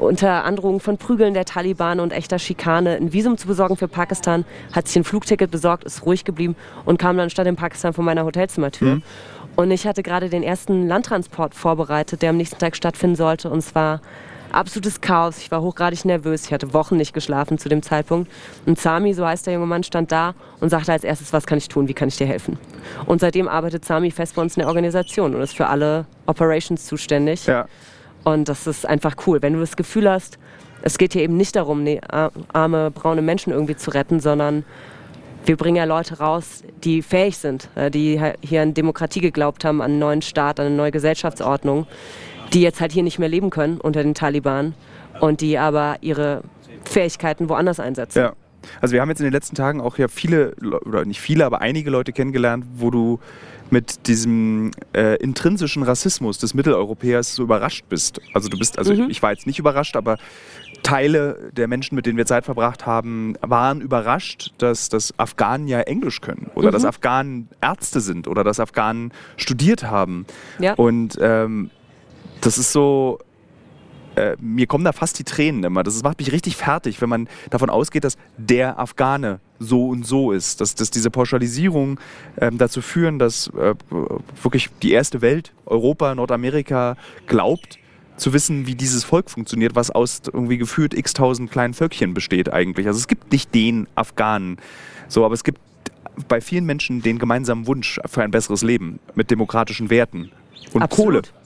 [0.00, 4.44] unter Androhung von Prügeln der Taliban und echter Schikane ein Visum zu besorgen für Pakistan,
[4.72, 8.04] hat sich ein Flugticket besorgt, ist ruhig geblieben und kam dann statt in Pakistan vor
[8.04, 8.96] meiner Hotelzimmertür.
[8.96, 9.02] Mhm.
[9.56, 13.50] Und ich hatte gerade den ersten Landtransport vorbereitet, der am nächsten Tag stattfinden sollte.
[13.50, 14.00] Und es war
[14.52, 15.38] absolutes Chaos.
[15.38, 16.46] Ich war hochgradig nervös.
[16.46, 18.30] Ich hatte Wochen nicht geschlafen zu dem Zeitpunkt.
[18.64, 21.58] Und Sami, so heißt der junge Mann, stand da und sagte als erstes, was kann
[21.58, 22.58] ich tun, wie kann ich dir helfen?
[23.06, 26.86] Und seitdem arbeitet Sami fest bei uns in der Organisation und ist für alle Operations
[26.86, 27.46] zuständig.
[27.46, 27.66] Ja.
[28.24, 30.38] Und das ist einfach cool, wenn du das Gefühl hast,
[30.82, 32.00] es geht hier eben nicht darum, nee,
[32.52, 34.64] arme, braune Menschen irgendwie zu retten, sondern
[35.44, 39.80] wir bringen ja Leute raus, die fähig sind, äh, die hier an Demokratie geglaubt haben,
[39.80, 41.86] an einen neuen Staat, an eine neue Gesellschaftsordnung,
[42.52, 44.74] die jetzt halt hier nicht mehr leben können unter den Taliban
[45.20, 46.42] und die aber ihre
[46.84, 48.18] Fähigkeiten woanders einsetzen.
[48.18, 48.32] Ja.
[48.82, 50.54] Also wir haben jetzt in den letzten Tagen auch ja viele,
[50.84, 53.18] oder nicht viele, aber einige Leute kennengelernt, wo du
[53.70, 58.20] mit diesem äh, intrinsischen Rassismus des Mitteleuropäers so überrascht bist.
[58.34, 59.04] Also du bist, also mhm.
[59.04, 60.18] ich, ich, war jetzt nicht überrascht, aber
[60.82, 65.80] Teile der Menschen, mit denen wir Zeit verbracht haben, waren überrascht, dass, dass Afghanen ja
[65.80, 66.72] Englisch können oder mhm.
[66.72, 70.26] dass Afghanen Ärzte sind oder dass Afghanen studiert haben.
[70.58, 70.74] Ja.
[70.74, 71.70] Und ähm,
[72.40, 73.18] das ist so,
[74.16, 75.82] äh, mir kommen da fast die Tränen immer.
[75.82, 80.32] Das macht mich richtig fertig, wenn man davon ausgeht, dass der Afghane so und so
[80.32, 80.60] ist.
[80.60, 82.00] Dass, dass diese Pauschalisierung
[82.36, 83.74] äh, dazu führen, dass äh,
[84.42, 86.96] wirklich die erste Welt, Europa, Nordamerika,
[87.26, 87.78] glaubt,
[88.16, 92.52] zu wissen, wie dieses Volk funktioniert, was aus irgendwie gefühlt x tausend kleinen Völkchen besteht
[92.52, 92.86] eigentlich.
[92.86, 94.58] Also es gibt nicht den Afghanen,
[95.08, 95.58] so, aber es gibt
[96.28, 100.30] bei vielen Menschen den gemeinsamen Wunsch für ein besseres Leben mit demokratischen Werten
[100.74, 101.32] und Absolut.
[101.32, 101.40] Kohle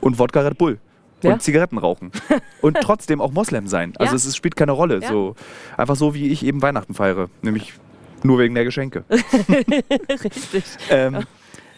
[0.00, 0.78] und Wodka Red Bull
[1.24, 1.34] ja?
[1.34, 2.12] und Zigaretten rauchen.
[2.60, 3.92] und trotzdem auch Moslem sein.
[3.98, 4.16] Also ja.
[4.16, 5.00] es, es, spielt keine Rolle.
[5.00, 5.08] Ja.
[5.08, 5.34] So,
[5.76, 7.28] einfach so, wie ich eben Weihnachten feiere.
[7.42, 7.74] Nämlich
[8.22, 9.04] nur wegen der Geschenke.
[9.10, 10.64] Richtig.
[10.90, 11.24] ähm,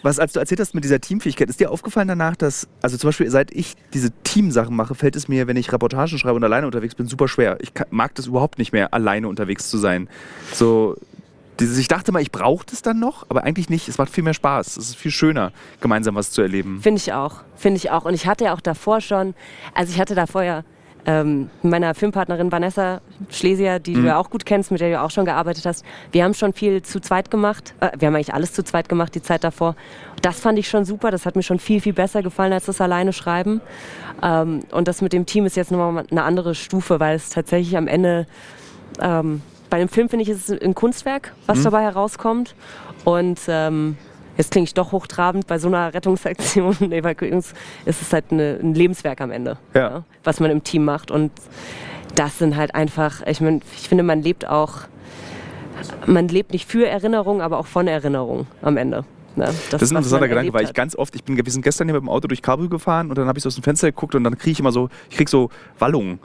[0.03, 3.09] was, als du erzählt hast mit dieser Teamfähigkeit, ist dir aufgefallen danach, dass, also zum
[3.09, 6.67] Beispiel, seit ich diese Teamsachen mache, fällt es mir, wenn ich Reportagen schreibe und alleine
[6.67, 7.59] unterwegs bin, super schwer.
[7.61, 10.09] Ich mag das überhaupt nicht mehr, alleine unterwegs zu sein.
[10.53, 10.97] So,
[11.61, 13.89] dieses, ich dachte mal, ich brauche das dann noch, aber eigentlich nicht.
[13.89, 14.77] Es macht viel mehr Spaß.
[14.77, 16.81] Es ist viel schöner, gemeinsam was zu erleben.
[16.83, 17.43] Finde ich auch.
[17.57, 18.05] Finde ich auch.
[18.05, 19.35] Und ich hatte ja auch davor schon,
[19.75, 20.63] also ich hatte davor ja
[21.07, 24.03] ähm, meiner Filmpartnerin Vanessa Schlesier, die mhm.
[24.03, 25.85] du ja auch gut kennst, mit der du auch schon gearbeitet hast.
[26.11, 27.75] Wir haben schon viel zu zweit gemacht.
[27.81, 29.77] Äh, wir haben eigentlich alles zu zweit gemacht, die Zeit davor.
[30.21, 31.13] Das fand ich schon super.
[31.13, 33.61] Das hat mir schon viel, viel besser gefallen als das alleine schreiben.
[34.21, 37.77] Ähm, und das mit dem Team ist jetzt nochmal eine andere Stufe, weil es tatsächlich
[37.77, 38.27] am Ende
[39.01, 41.65] ähm, bei einem Film finde ich, ist es ein Kunstwerk, was mhm.
[41.65, 42.55] dabei herauskommt.
[43.05, 43.97] Und ähm,
[44.37, 46.77] jetzt klinge ich doch hochtrabend bei so einer Rettungsaktion.
[46.81, 47.55] nee, bei ist
[47.87, 49.81] es halt eine, ein Lebenswerk am Ende, ja.
[49.81, 51.11] Ja, was man im Team macht.
[51.11, 51.33] Und
[52.15, 54.81] das sind halt einfach, ich meine, ich finde, man lebt auch,
[56.07, 59.05] man lebt nicht für Erinnerung, aber auch von Erinnerung am Ende.
[59.37, 59.45] Ne?
[59.45, 61.89] Das, das, ist ein interessanter Gedanke, weil ich ganz oft, ich bin, wir sind gestern
[61.89, 63.89] hier mit dem Auto durch Kabul gefahren und dann habe ich so aus dem Fenster
[63.89, 66.19] geguckt und dann kriege ich immer so, ich kriege so Wallungen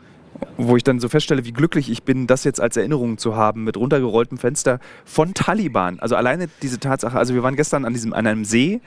[0.57, 3.63] wo ich dann so feststelle, wie glücklich ich bin, das jetzt als Erinnerung zu haben
[3.63, 5.99] mit runtergerolltem Fenster von Taliban.
[5.99, 8.81] Also alleine diese Tatsache, also wir waren gestern an, diesem, an einem See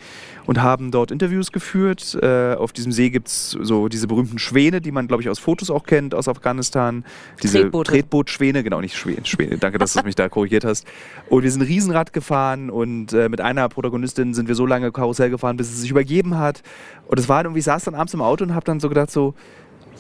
[0.47, 2.17] und haben dort Interviews geführt.
[2.21, 5.39] Äh, auf diesem See gibt es so diese berühmten Schwäne, die man, glaube ich, aus
[5.39, 7.05] Fotos auch kennt aus Afghanistan.
[7.43, 7.93] Diese Tretboote.
[7.93, 9.59] Tretbootschwäne, genau, nicht Schwäne, Schwäne.
[9.59, 10.87] Danke, dass du mich da korrigiert hast.
[11.29, 15.31] Und wir sind Riesenrad gefahren und äh, mit einer Protagonistin sind wir so lange Karussell
[15.31, 16.63] gefahren, bis sie sich übergeben hat.
[17.07, 19.11] Und es war irgendwie, ich saß dann abends im Auto und habe dann so gedacht,
[19.11, 19.35] so,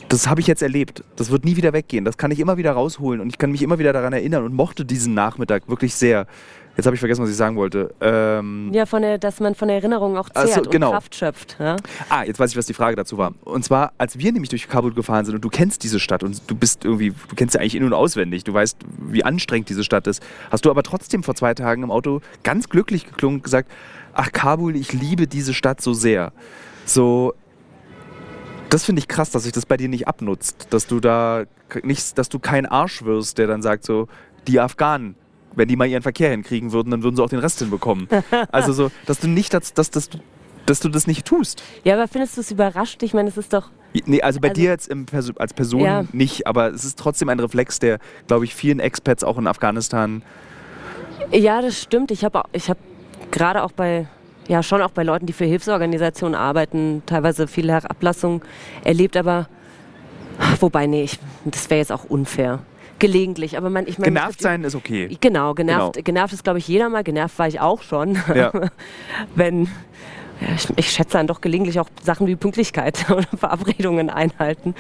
[0.08, 1.02] das habe ich jetzt erlebt.
[1.16, 2.04] Das wird nie wieder weggehen.
[2.04, 4.54] Das kann ich immer wieder rausholen und ich kann mich immer wieder daran erinnern und
[4.54, 6.26] mochte diesen Nachmittag wirklich sehr.
[6.76, 7.94] Jetzt habe ich vergessen, was ich sagen wollte.
[8.00, 10.88] Ähm ja, von der, dass man von der Erinnerung auch zehrt also, genau.
[10.88, 11.56] und Kraft schöpft.
[11.60, 11.76] Ja?
[12.08, 13.32] Ah, jetzt weiß ich, was die Frage dazu war.
[13.44, 16.42] Und zwar, als wir nämlich durch Kabul gefahren sind und du kennst diese Stadt und
[16.48, 19.84] du bist irgendwie, du kennst sie eigentlich in- und auswendig, du weißt, wie anstrengend diese
[19.84, 23.44] Stadt ist, hast du aber trotzdem vor zwei Tagen im Auto ganz glücklich geklungen und
[23.44, 23.70] gesagt,
[24.12, 26.32] ach Kabul, ich liebe diese Stadt so sehr.
[26.86, 27.34] So,
[28.74, 31.44] das finde ich krass, dass sich das bei dir nicht abnutzt, dass du da
[31.84, 34.08] nicht, dass du kein Arsch wirst, der dann sagt so,
[34.48, 35.14] die Afghanen,
[35.54, 38.08] wenn die mal ihren Verkehr hinkriegen würden, dann würden sie auch den Rest hinbekommen.
[38.50, 40.10] also so, dass du nicht, dass, dass, dass,
[40.66, 41.62] dass du das nicht tust.
[41.84, 43.00] Ja, aber findest du es überrascht?
[43.04, 43.70] Ich meine, es ist doch.
[44.06, 46.04] Nee, also bei also, dir jetzt Perso als Person ja.
[46.10, 50.22] nicht, aber es ist trotzdem ein Reflex, der, glaube ich, vielen Expats auch in Afghanistan.
[51.30, 52.10] Ja, das stimmt.
[52.10, 52.78] Ich habe ich hab
[53.30, 54.08] gerade auch bei
[54.48, 58.42] ja schon auch bei Leuten, die für Hilfsorganisationen arbeiten, teilweise viele Herablassungen
[58.84, 59.48] erlebt, aber
[60.60, 62.60] wobei, nee, ich, das wäre jetzt auch unfair.
[62.98, 64.12] Gelegentlich, aber man, ich meine.
[64.12, 65.16] Genervt sein ist okay.
[65.20, 66.04] Genau, genervt, genau.
[66.04, 67.02] genervt ist, glaube ich, jeder mal.
[67.02, 68.18] Genervt war ich auch schon.
[68.34, 68.52] Ja.
[69.34, 69.64] Wenn,
[70.40, 74.74] ja, ich, ich, schätze dann doch gelegentlich auch Sachen wie Pünktlichkeit oder Verabredungen einhalten.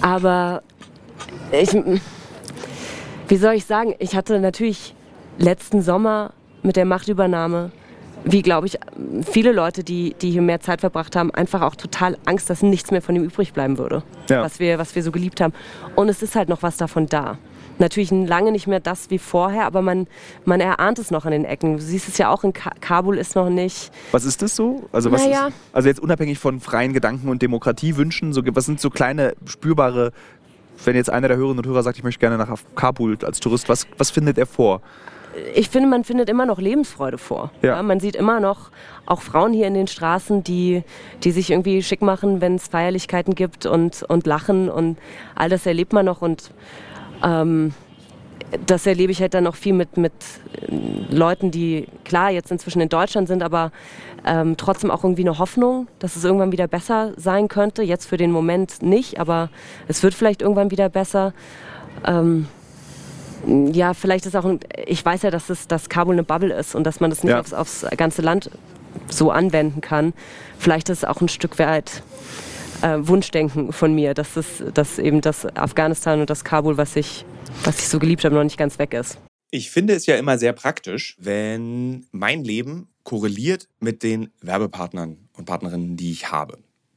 [0.00, 0.62] Aber
[1.52, 1.76] ich,
[3.28, 4.94] wie soll ich sagen, ich hatte natürlich
[5.38, 7.72] letzten Sommer mit der Machtübernahme
[8.24, 8.78] wie glaube ich,
[9.30, 12.90] viele Leute, die, die hier mehr Zeit verbracht haben, einfach auch total Angst, dass nichts
[12.90, 14.42] mehr von ihm übrig bleiben würde, ja.
[14.42, 15.52] was, wir, was wir so geliebt haben.
[15.94, 17.38] Und es ist halt noch was davon da.
[17.78, 20.06] Natürlich lange nicht mehr das wie vorher, aber man,
[20.44, 21.76] man erahnt es noch an den Ecken.
[21.76, 23.90] Du siehst es ja auch in Ka Kabul ist noch nicht.
[24.12, 24.88] Was ist das so?
[24.92, 25.48] Also, was naja.
[25.48, 30.12] ist, also jetzt unabhängig von freien Gedanken und Demokratiewünschen, so, was sind so kleine spürbare,
[30.84, 33.68] wenn jetzt einer der Hörerinnen und Hörer sagt, ich möchte gerne nach Kabul als Tourist,
[33.68, 34.80] was, was findet er vor?
[35.54, 37.50] Ich finde, man findet immer noch Lebensfreude vor.
[37.62, 37.76] Ja.
[37.76, 38.70] Ja, man sieht immer noch
[39.06, 40.82] auch Frauen hier in den Straßen, die,
[41.22, 44.98] die sich irgendwie schick machen, wenn es Feierlichkeiten gibt und, und lachen und
[45.34, 46.50] all das erlebt man noch und
[47.22, 47.74] ähm,
[48.66, 50.12] das erlebe ich halt dann noch viel mit, mit
[51.10, 53.72] Leuten, die klar jetzt inzwischen in Deutschland sind, aber
[54.24, 57.82] ähm, trotzdem auch irgendwie eine Hoffnung, dass es irgendwann wieder besser sein könnte.
[57.82, 59.50] Jetzt für den Moment nicht, aber
[59.88, 61.32] es wird vielleicht irgendwann wieder besser.
[62.06, 62.46] Ähm,
[63.46, 66.74] ja, vielleicht ist auch, ein, ich weiß ja, dass, es, dass Kabul eine Bubble ist
[66.74, 67.40] und dass man das nicht ja.
[67.40, 68.50] aufs, aufs, ganze Land
[69.08, 70.12] so anwenden kann.
[70.58, 72.02] Vielleicht ist es auch ein Stück weit
[72.82, 77.24] äh, Wunschdenken von mir, dass, es, dass eben das Afghanistan und das Kabul, was ich,
[77.64, 79.18] was ich so geliebt habe, noch nicht ganz weg ist.
[79.50, 85.44] Ich finde es ja immer sehr praktisch, wenn mein Leben korreliert mit den Werbepartnern und
[85.44, 86.58] Partnerinnen, die ich habe.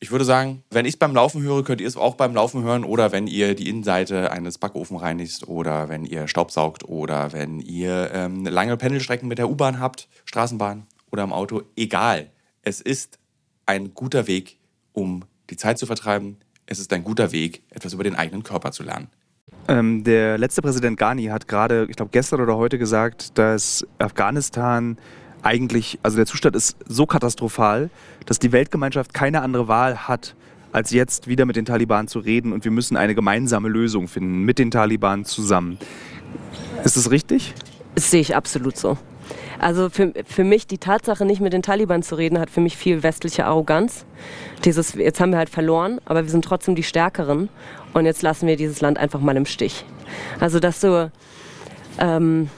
[0.00, 2.62] ich würde sagen, wenn ich es beim Laufen höre, könnt ihr es auch beim Laufen
[2.62, 7.58] hören oder wenn ihr die Innenseite eines Backofen reinigt oder wenn ihr Staubsaugt oder wenn
[7.60, 11.62] ihr ähm, lange Pendelstrecken mit der U-Bahn habt, Straßenbahn oder im Auto.
[11.76, 12.30] Egal.
[12.62, 13.18] Es ist
[13.66, 14.58] ein guter Weg,
[14.92, 16.38] um die Zeit zu vertreiben.
[16.66, 19.08] Es ist ein guter Weg, etwas über den eigenen Körper zu lernen.
[19.66, 24.96] Ähm, der letzte Präsident Ghani hat gerade, ich glaube gestern oder heute gesagt, dass Afghanistan
[25.42, 27.90] eigentlich, also der Zustand ist so katastrophal,
[28.26, 30.34] dass die Weltgemeinschaft keine andere Wahl hat,
[30.72, 34.42] als jetzt wieder mit den Taliban zu reden und wir müssen eine gemeinsame Lösung finden
[34.42, 35.78] mit den Taliban zusammen.
[36.84, 37.54] Ist das richtig?
[37.94, 38.98] Das sehe ich absolut so.
[39.58, 42.76] Also für, für mich die Tatsache, nicht mit den Taliban zu reden, hat für mich
[42.76, 44.06] viel westliche Arroganz.
[44.64, 47.48] Dieses, jetzt haben wir halt verloren, aber wir sind trotzdem die Stärkeren
[47.92, 49.84] und jetzt lassen wir dieses Land einfach mal im Stich.
[50.38, 51.10] Also dass du
[51.98, 52.50] ähm,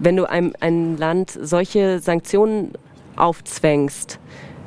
[0.00, 2.72] wenn du einem, einem Land solche Sanktionen
[3.16, 4.18] aufzwängst,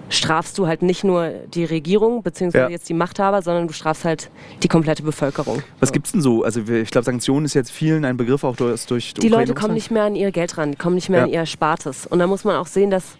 [0.09, 2.57] strafst du halt nicht nur die Regierung bzw.
[2.57, 2.69] Ja.
[2.69, 4.29] jetzt die Machthaber, sondern du strafst halt
[4.61, 5.63] die komplette Bevölkerung.
[5.79, 6.43] Was es denn so?
[6.43, 9.73] Also ich glaube, Sanktionen ist jetzt vielen ein Begriff auch durch, durch Die Leute kommen
[9.73, 11.25] nicht mehr an ihr Geld ran, kommen nicht mehr ja.
[11.25, 12.05] an ihr Erspartes.
[12.05, 13.17] Und da muss man auch sehen, dass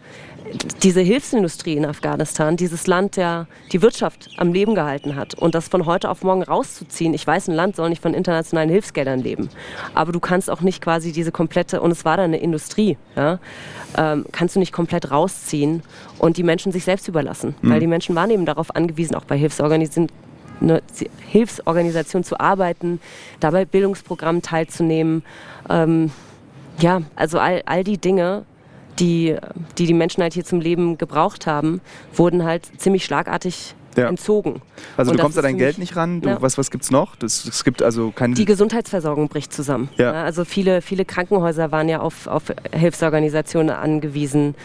[0.82, 5.68] diese Hilfsindustrie in Afghanistan, dieses Land, der die Wirtschaft am Leben gehalten hat und das
[5.68, 7.14] von heute auf morgen rauszuziehen.
[7.14, 9.50] Ich weiß, ein Land soll nicht von internationalen Hilfsgeldern leben,
[9.94, 13.40] aber du kannst auch nicht quasi diese komplette, und es war da eine Industrie, ja,
[13.98, 15.84] ähm, kannst du nicht komplett rausziehen
[16.20, 17.70] und die Menschen sich selbst überlassen, mhm.
[17.70, 20.10] weil die Menschen waren eben darauf angewiesen, auch bei Hilfsorganisationen
[20.62, 20.82] eine
[21.30, 23.02] Hilfsorganisation zu arbeiten,
[23.40, 25.24] dabei Bildungsprogrammen teilzunehmen.
[25.70, 26.12] Ähm,
[26.80, 28.46] ja, also all, all die Dinge,
[29.00, 29.36] die,
[29.78, 31.82] die die Menschen halt hier zum Leben gebraucht haben,
[32.14, 34.08] wurden halt ziemlich schlagartig ja.
[34.08, 34.62] entzogen.
[34.98, 36.22] Also und du kommst an dein Geld nicht ran.
[36.22, 36.42] Du, ja.
[36.42, 37.16] Was, was gibt es noch?
[37.16, 39.90] Das, es gibt also keine Die Gesundheitsversorgung bricht zusammen.
[39.98, 40.12] Ja.
[40.12, 44.56] also viele, viele Krankenhäuser waren ja auf, auf Hilfsorganisationen angewiesen.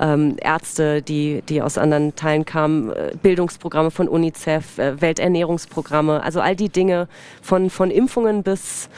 [0.00, 6.40] Ähm, Ärzte, die, die aus anderen Teilen kamen, äh, Bildungsprogramme von UNICEF, äh, Welternährungsprogramme, also
[6.40, 7.08] all die Dinge
[7.42, 8.88] von, von Impfungen bis,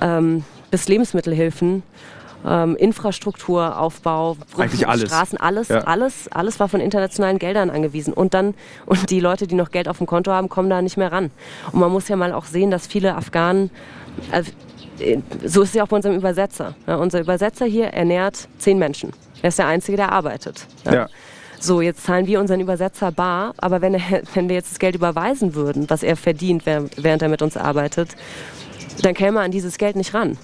[0.00, 1.84] ähm, bis Lebensmittelhilfen
[2.46, 5.08] ähm, Infrastrukturaufbau, Brücken, alles.
[5.10, 5.80] Straßen, alles, ja.
[5.80, 8.12] alles, alles war von internationalen Geldern angewiesen.
[8.12, 8.54] Und dann,
[8.86, 11.30] und die Leute, die noch Geld auf dem Konto haben, kommen da nicht mehr ran.
[11.72, 13.70] Und man muss ja mal auch sehen, dass viele Afghanen,
[14.30, 14.50] also,
[15.44, 16.74] so ist es ja auch bei unserem Übersetzer.
[16.86, 19.12] Ja, unser Übersetzer hier ernährt zehn Menschen.
[19.42, 20.66] Er ist der Einzige, der arbeitet.
[20.84, 20.94] Ja.
[20.94, 21.08] ja.
[21.58, 24.94] So, jetzt zahlen wir unseren Übersetzer bar, aber wenn, er, wenn wir jetzt das Geld
[24.94, 28.16] überweisen würden, was er verdient, während er mit uns arbeitet,
[29.02, 30.36] dann käme er an dieses Geld nicht ran.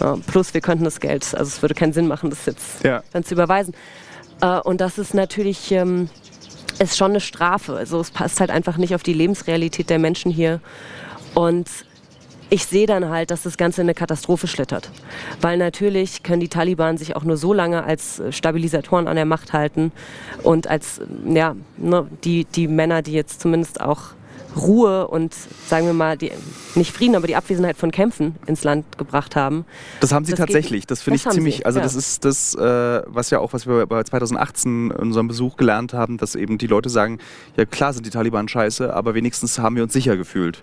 [0.00, 3.02] Ja, plus wir könnten das Geld, also es würde keinen Sinn machen, das jetzt ja.
[3.12, 3.74] dann zu überweisen.
[4.40, 6.08] Äh, und das ist natürlich ähm,
[6.80, 7.76] ist schon eine Strafe.
[7.76, 10.60] Also es passt halt einfach nicht auf die Lebensrealität der Menschen hier.
[11.34, 11.68] Und
[12.48, 14.90] ich sehe dann halt, dass das Ganze in eine Katastrophe schlittert.
[15.40, 19.52] Weil natürlich können die Taliban sich auch nur so lange als Stabilisatoren an der Macht
[19.52, 19.92] halten
[20.42, 24.14] und als ja, ne, die, die Männer, die jetzt zumindest auch
[24.56, 25.34] Ruhe und
[25.66, 26.32] sagen wir mal, die,
[26.74, 29.64] nicht Frieden, aber die Abwesenheit von Kämpfen ins Land gebracht haben.
[30.00, 30.86] Das haben sie das tatsächlich.
[30.86, 31.84] Das finde ich ziemlich, sie, also ja.
[31.84, 35.92] das ist das, äh, was ja auch, was wir bei 2018 in unserem Besuch gelernt
[35.92, 37.18] haben, dass eben die Leute sagen,
[37.56, 40.62] ja klar sind die Taliban scheiße, aber wenigstens haben wir uns sicher gefühlt.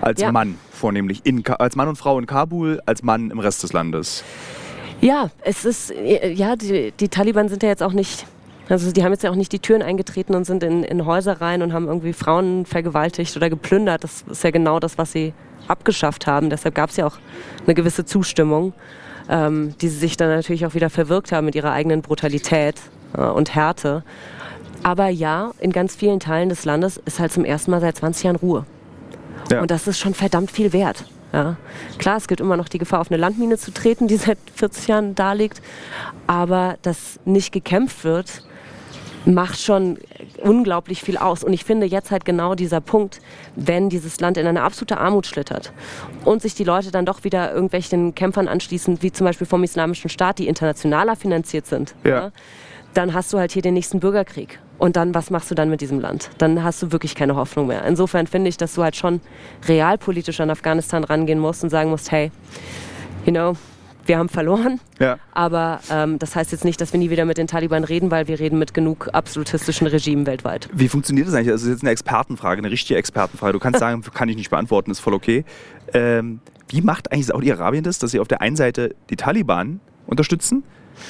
[0.00, 0.32] Als ja.
[0.32, 4.24] Mann vornehmlich, in, als Mann und Frau in Kabul, als Mann im Rest des Landes.
[5.00, 8.26] Ja, es ist, ja, die, die Taliban sind ja jetzt auch nicht
[8.68, 11.40] also die haben jetzt ja auch nicht die Türen eingetreten und sind in, in Häuser
[11.40, 14.04] rein und haben irgendwie Frauen vergewaltigt oder geplündert.
[14.04, 15.34] Das ist ja genau das, was sie
[15.68, 16.50] abgeschafft haben.
[16.50, 17.18] Deshalb gab es ja auch
[17.64, 18.72] eine gewisse Zustimmung,
[19.28, 22.80] ähm, die sie sich dann natürlich auch wieder verwirkt haben mit ihrer eigenen Brutalität
[23.16, 24.04] äh, und Härte.
[24.82, 28.24] Aber ja, in ganz vielen Teilen des Landes ist halt zum ersten Mal seit 20
[28.24, 28.64] Jahren Ruhe.
[29.50, 29.60] Ja.
[29.60, 31.04] Und das ist schon verdammt viel wert.
[31.32, 31.56] Ja.
[31.98, 34.88] Klar, es gibt immer noch die Gefahr, auf eine Landmine zu treten, die seit 40
[34.88, 35.62] Jahren da liegt.
[36.26, 38.42] Aber dass nicht gekämpft wird,
[39.24, 39.98] macht schon
[40.42, 41.44] unglaublich viel aus.
[41.44, 43.20] Und ich finde jetzt halt genau dieser Punkt,
[43.56, 45.72] wenn dieses Land in eine absolute Armut schlittert
[46.24, 50.10] und sich die Leute dann doch wieder irgendwelchen Kämpfern anschließen, wie zum Beispiel vom Islamischen
[50.10, 52.10] Staat, die internationaler finanziert sind, ja.
[52.12, 52.32] Ja,
[52.94, 54.58] dann hast du halt hier den nächsten Bürgerkrieg.
[54.78, 56.30] Und dann, was machst du dann mit diesem Land?
[56.38, 57.84] Dann hast du wirklich keine Hoffnung mehr.
[57.84, 59.20] Insofern finde ich, dass du halt schon
[59.68, 62.32] realpolitisch an Afghanistan rangehen musst und sagen musst, hey,
[63.24, 63.54] you know,
[64.06, 64.80] wir haben verloren.
[64.98, 65.18] Ja.
[65.32, 68.28] Aber ähm, das heißt jetzt nicht, dass wir nie wieder mit den Taliban reden, weil
[68.28, 70.68] wir reden mit genug absolutistischen Regimen weltweit.
[70.72, 71.50] Wie funktioniert das eigentlich?
[71.50, 73.52] Also das ist jetzt eine Expertenfrage, eine richtige Expertenfrage.
[73.52, 75.44] Du kannst sagen, kann ich nicht beantworten, ist voll okay.
[75.92, 80.64] Ähm, wie macht eigentlich Saudi-Arabien das, dass sie auf der einen Seite die Taliban unterstützen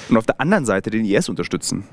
[0.09, 1.85] und auf der anderen Seite den IS unterstützen?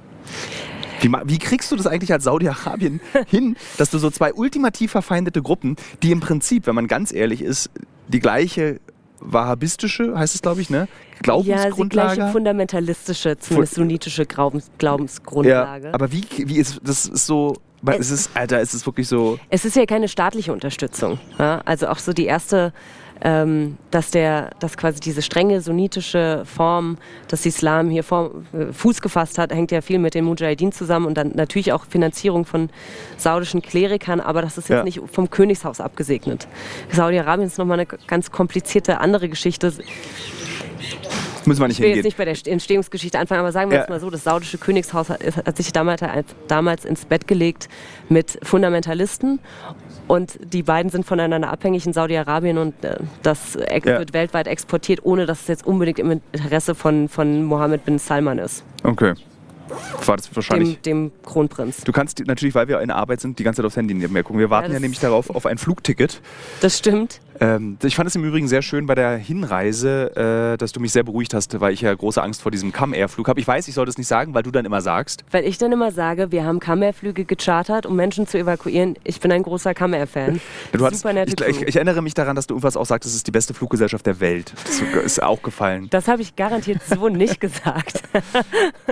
[1.02, 5.42] Wie, wie, kriegst du das eigentlich als Saudi-Arabien hin, dass du so zwei ultimativ verfeindete
[5.42, 7.70] Gruppen, die im Prinzip, wenn man ganz ehrlich ist,
[8.08, 8.80] die gleiche
[9.22, 10.88] wahhabistische, heißt es glaube ich, ne?
[11.22, 12.08] Glaubensgrundlage.
[12.08, 15.88] Ja, die gleiche fundamentalistische, zumindest sunnitische Glaubens Glaubensgrundlage.
[15.88, 17.56] Ja, aber wie, wie ist das ist so
[17.86, 19.40] es ist, Alter, es ist wirklich so.
[19.50, 21.20] Es ist ja keine staatliche Unterstützung.
[21.38, 21.62] Ja?
[21.66, 22.74] Also auch so die erste
[23.22, 26.98] ähm, dass, der, dass quasi diese strenge sunnitische Form
[27.32, 31.06] des Islam hier vor, äh, Fuß gefasst hat, hängt ja viel mit den Mujahideen zusammen
[31.06, 32.70] und dann natürlich auch Finanzierung von
[33.18, 34.84] saudischen Klerikern, aber das ist jetzt ja.
[34.84, 36.48] nicht vom Königshaus abgesegnet.
[36.92, 39.74] Saudi-Arabien ist nochmal eine ganz komplizierte andere Geschichte.
[41.46, 43.84] Müssen wir nicht ich will jetzt nicht bei der Entstehungsgeschichte anfangen, aber sagen wir ja.
[43.84, 46.02] jetzt mal so, das saudische Königshaus hat, hat sich damals,
[46.48, 47.70] damals ins Bett gelegt
[48.08, 49.40] mit Fundamentalisten
[50.10, 54.00] und die beiden sind voneinander abhängig in Saudi-Arabien und äh, das ja.
[54.00, 58.40] wird weltweit exportiert, ohne dass es jetzt unbedingt im Interesse von, von Mohammed bin Salman
[58.40, 58.64] ist.
[58.84, 59.14] Okay
[60.06, 60.82] war das wahrscheinlich.
[60.82, 61.84] Dem, dem, Kronprinz.
[61.84, 64.24] Du kannst natürlich, weil wir in der Arbeit sind, die ganze Zeit aufs Handy nebenher
[64.24, 64.40] gucken.
[64.40, 66.22] Wir warten ja, ja nämlich darauf auf ein Flugticket.
[66.62, 67.22] Das stimmt.
[67.42, 70.92] Ähm, ich fand es im Übrigen sehr schön bei der Hinreise, äh, dass du mich
[70.92, 73.40] sehr beruhigt hast, weil ich ja große Angst vor diesem Come-Air-Flug habe.
[73.40, 75.24] Ich weiß, ich soll das nicht sagen, weil du dann immer sagst.
[75.32, 78.96] Weil ich dann immer sage, wir haben Come-Air-Flüge gechartert, um Menschen zu evakuieren.
[79.04, 80.42] Ich bin ein großer Come-Air-Fan.
[80.92, 83.28] Super nette ich, ich, ich, erinnere mich daran, dass du irgendwas auch sagst, es ist
[83.28, 84.54] die beste Fluggesellschaft der Welt.
[84.66, 85.88] Das ist auch gefallen.
[85.90, 88.04] Das habe ich garantiert so nicht gesagt.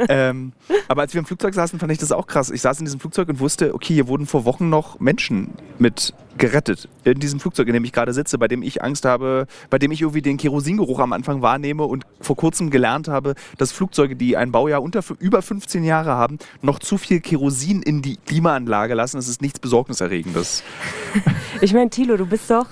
[0.07, 0.53] ähm,
[0.87, 2.49] aber als wir im Flugzeug saßen, fand ich das auch krass.
[2.49, 6.13] Ich saß in diesem Flugzeug und wusste, okay, hier wurden vor Wochen noch Menschen mit
[6.37, 6.87] gerettet.
[7.03, 9.91] In diesem Flugzeug, in dem ich gerade sitze, bei dem ich Angst habe, bei dem
[9.91, 14.37] ich irgendwie den Kerosingeruch am Anfang wahrnehme und vor kurzem gelernt habe, dass Flugzeuge, die
[14.37, 19.17] ein Baujahr unter über 15 Jahre haben, noch zu viel Kerosin in die Klimaanlage lassen.
[19.17, 20.63] Das ist nichts Besorgniserregendes.
[21.61, 22.67] Ich meine, Thilo, du bist doch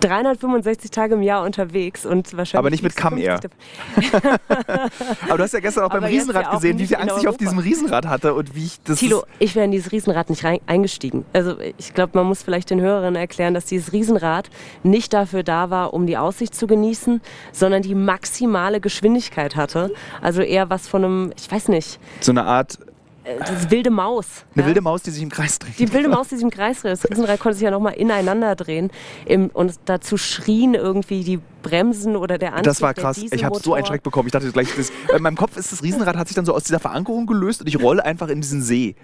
[0.00, 2.58] 365 Tage im Jahr unterwegs und wahrscheinlich.
[2.58, 3.40] Aber nicht mit Come Air.
[5.28, 7.36] Aber du hast ja gestern auch beim Riesenrad ja gesehen, wie viel Angst ich auf
[7.36, 8.98] diesem Riesenrad hatte und wie ich das.
[8.98, 11.24] Tilo, ich wäre in dieses Riesenrad nicht rein, eingestiegen.
[11.32, 14.50] Also ich glaube, man muss vielleicht den Hörerinnen erklären, dass dieses Riesenrad
[14.82, 17.20] nicht dafür da war, um die Aussicht zu genießen,
[17.52, 19.92] sondern die maximale Geschwindigkeit hatte.
[20.20, 21.98] Also eher was von einem, ich weiß nicht.
[22.20, 22.78] So eine Art
[23.24, 24.44] äh, das wilde Maus.
[24.54, 24.66] Eine ja?
[24.68, 25.78] wilde Maus, die sich im Kreis dreht.
[25.78, 26.92] Die wilde Maus, die sich im Kreis dreht.
[26.92, 28.90] Das Riesenrad konnte sich ja nochmal ineinander drehen.
[29.24, 32.64] Im, und dazu schrien irgendwie die Bremsen oder der Antrieb.
[32.64, 33.18] Das war krass.
[33.18, 34.26] Ich habe so einen Schreck bekommen.
[34.26, 36.64] Ich dachte gleich, das, in meinem Kopf ist das Riesenrad hat sich dann so aus
[36.64, 38.96] dieser Verankerung gelöst und ich rolle einfach in diesen See.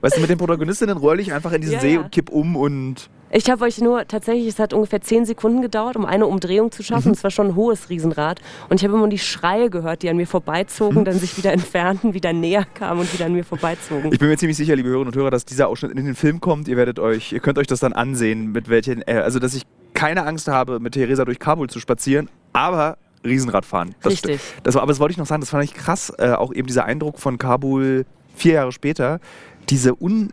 [0.00, 2.00] weißt du, mit den Protagonistinnen rolle ich einfach in diesen ja, See ja.
[2.00, 5.96] und kipp um und ich habe euch nur, tatsächlich, es hat ungefähr zehn Sekunden gedauert,
[5.96, 7.08] um eine Umdrehung zu schaffen.
[7.08, 7.14] Mhm.
[7.14, 8.42] Es war schon ein hohes Riesenrad.
[8.68, 11.04] Und ich habe immer die Schreie gehört, die an mir vorbeizogen, mhm.
[11.06, 14.12] dann sich wieder entfernten, wieder näher kamen und wieder an mir vorbeizogen.
[14.12, 16.40] Ich bin mir ziemlich sicher, liebe Hörerinnen und Hörer, dass dieser Ausschnitt in den Film
[16.42, 16.68] kommt.
[16.68, 19.62] Ihr werdet euch, ihr könnt euch das dann ansehen, mit welchen, äh, also dass ich
[19.94, 23.94] keine Angst habe, mit Theresa durch Kabul zu spazieren, aber Riesenrad fahren.
[24.02, 24.40] Das Richtig.
[24.62, 26.66] Das war, aber das wollte ich noch sagen, das fand ich krass, äh, auch eben
[26.66, 29.20] dieser Eindruck von Kabul vier Jahre später,
[29.68, 30.32] diese un,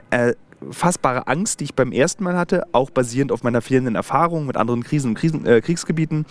[0.62, 4.57] unfassbare Angst, die ich beim ersten Mal hatte, auch basierend auf meiner fehlenden Erfahrung mit
[4.57, 6.26] anderen Krisen und Krisen, äh, Kriegsgebieten.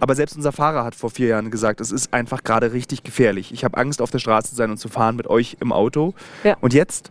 [0.00, 3.52] Aber selbst unser Fahrer hat vor vier Jahren gesagt, es ist einfach gerade richtig gefährlich.
[3.52, 6.14] Ich habe Angst, auf der Straße zu sein und zu fahren mit euch im Auto.
[6.42, 6.56] Ja.
[6.60, 7.10] Und jetzt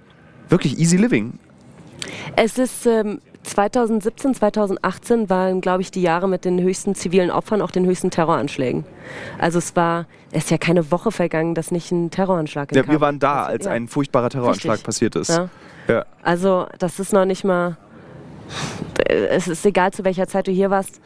[0.50, 1.40] wirklich easy living.
[2.36, 7.62] Es ist ähm, 2017, 2018 waren, glaube ich, die Jahre mit den höchsten zivilen Opfern,
[7.62, 8.86] auch den höchsten Terroranschlägen.
[9.38, 13.02] Also es war, es ist ja keine Woche vergangen, dass nicht ein Terroranschlag Ja, wir
[13.02, 13.72] waren da, als ja.
[13.72, 14.86] ein furchtbarer Terroranschlag Richtig.
[14.86, 15.30] passiert ist.
[15.30, 15.50] Ja.
[15.88, 16.06] Ja.
[16.22, 17.78] Also das ist noch nicht mal,
[19.08, 21.02] es ist egal, zu welcher Zeit du hier warst,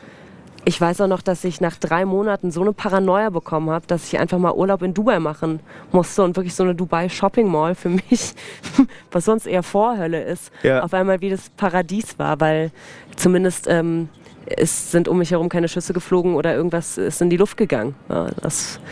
[0.65, 4.05] ich weiß auch noch, dass ich nach drei Monaten so eine Paranoia bekommen habe, dass
[4.05, 7.73] ich einfach mal Urlaub in Dubai machen musste und wirklich so eine Dubai Shopping Mall
[7.75, 8.33] für mich,
[9.11, 10.83] was sonst eher Vorhölle ist, Ja.
[10.83, 12.71] auf einmal wie das Paradies war, weil
[13.15, 14.09] zumindest ähm,
[14.45, 17.95] es sind um mich herum keine Schüsse geflogen oder irgendwas ist in die Luft gegangen.
[18.09, 18.27] Ja,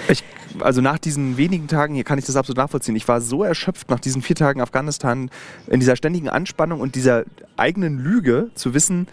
[0.10, 0.24] Ich,
[0.60, 2.96] also nach diesen wenigen Tagen hier kann ich das absolut nachvollziehen.
[2.96, 5.30] Ich war so erschöpft nach diesen vier Tagen Afghanistan
[5.68, 7.24] in dieser ständigen Anspannung und dieser
[7.58, 9.08] eigenen Lüge zu wissen,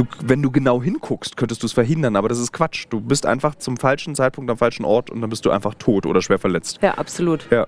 [0.00, 2.86] du, wenn du genau hinguckst, könntest du es verhindern, aber das ist Quatsch.
[2.90, 6.06] Du bist einfach zum falschen Zeitpunkt am falschen Ort und dann bist du einfach tot
[6.06, 6.78] oder schwer verletzt.
[6.82, 7.46] ja, absolut.
[7.50, 7.66] Ja.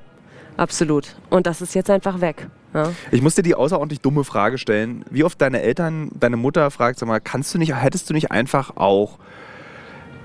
[0.57, 1.16] Absolut.
[1.30, 2.47] Und das ist jetzt einfach weg.
[2.74, 2.93] Ja.
[3.11, 5.05] Ich muss dir die außerordentlich dumme Frage stellen.
[5.11, 8.30] Wie oft deine Eltern, deine Mutter fragt, sag mal, kannst du nicht, hättest du nicht
[8.30, 9.18] einfach auch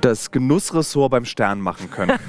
[0.02, 2.20] das Genussressort beim Stern machen können?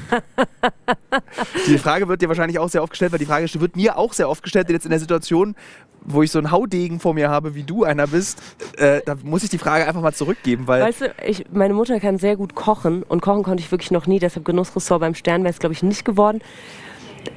[1.66, 4.12] die Frage wird dir wahrscheinlich auch sehr oft gestellt, weil die Frage wird mir auch
[4.12, 5.56] sehr oft gestellt, jetzt in der Situation,
[6.04, 8.40] wo ich so einen Haudegen vor mir habe, wie du einer bist,
[8.78, 12.00] äh, da muss ich die Frage einfach mal zurückgeben, weil Weißt du, ich, meine Mutter
[12.00, 15.42] kann sehr gut kochen und kochen konnte ich wirklich noch nie, deshalb Genussressort beim Stern
[15.42, 16.40] wäre es, glaube ich, nicht geworden.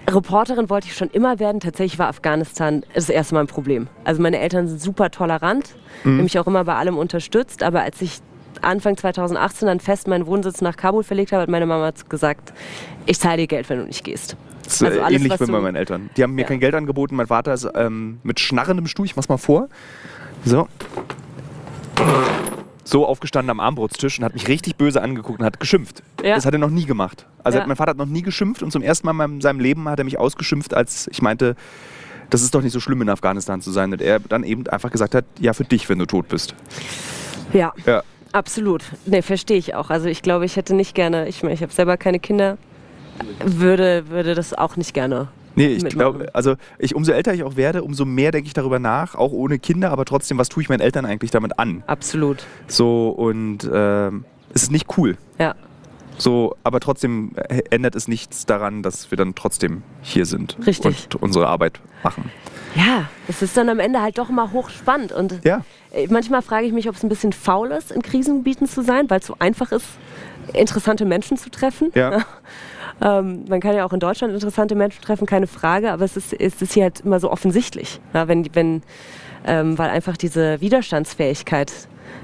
[0.09, 1.59] Reporterin wollte ich schon immer werden.
[1.59, 3.87] Tatsächlich war Afghanistan das erste Mal ein Problem.
[4.03, 6.17] Also meine Eltern sind super tolerant, Mhm.
[6.17, 7.63] haben mich auch immer bei allem unterstützt.
[7.63, 8.19] Aber als ich
[8.61, 12.53] Anfang 2018 dann fest meinen Wohnsitz nach Kabul verlegt habe, hat meine Mama gesagt,
[13.05, 14.35] ich zahle dir Geld, wenn du nicht gehst.
[14.73, 16.09] Ist Also äh, alles, ähnlich wie bei meinen Eltern.
[16.17, 16.47] Die haben mir Ja.
[16.47, 17.15] kein Geld angeboten.
[17.15, 19.67] Mein Vater ist ähm, mit schnarrendem Stuhl, ich mach's mal vor.
[20.45, 20.67] So.
[22.83, 26.03] So aufgestanden am Armbrotstisch und hat mich richtig böse angeguckt und hat geschimpft.
[26.23, 26.35] Ja.
[26.35, 27.25] Das hat er noch nie gemacht.
[27.43, 27.67] Also Ja.
[27.67, 30.05] mein Vater hat noch nie geschimpft und zum ersten Mal in seinem Leben hat er
[30.05, 31.55] mich ausgeschimpft, als ich meinte,
[32.29, 33.93] das ist doch nicht so schlimm in Afghanistan zu sein.
[33.93, 36.55] Und er dann eben einfach gesagt hat, ja für dich, wenn du tot bist.
[37.53, 38.03] Ja, Ja.
[38.33, 38.83] absolut.
[39.05, 39.89] Nee, verstehe ich auch.
[39.89, 42.57] Also ich glaube, ich hätte nicht gerne, ich meine, ich habe selber keine Kinder,
[43.45, 45.27] würde, würde das auch nicht gerne.
[45.55, 48.79] Nee, ich glaube, also ich, umso älter ich auch werde, umso mehr denke ich darüber
[48.79, 51.83] nach, auch ohne Kinder, aber trotzdem, was tue ich meinen Eltern eigentlich damit an?
[51.87, 52.45] Absolut.
[52.67, 55.17] So und ähm, es ist nicht cool.
[55.39, 55.55] Ja.
[56.17, 60.85] So, aber trotzdem äh, ändert es nichts daran, dass wir dann trotzdem hier sind Richtig.
[60.85, 62.29] und unsere Arbeit machen.
[62.75, 65.11] Ja, es ist dann am Ende halt doch immer hochspannend.
[65.11, 65.65] Und Ja.
[65.91, 69.09] äh, manchmal frage ich mich, ob es ein bisschen faul ist, in Krisengebieten zu sein,
[69.09, 69.85] weil es so einfach ist,
[70.53, 71.91] interessante Menschen zu treffen.
[71.95, 72.19] Ja.
[73.01, 76.33] Ähm, man kann ja auch in Deutschland interessante Menschen treffen, keine Frage, aber es ist,
[76.33, 77.99] es ist hier halt immer so offensichtlich.
[78.13, 78.81] Ja, wenn, wenn,
[79.45, 81.71] ähm, weil einfach diese Widerstandsfähigkeit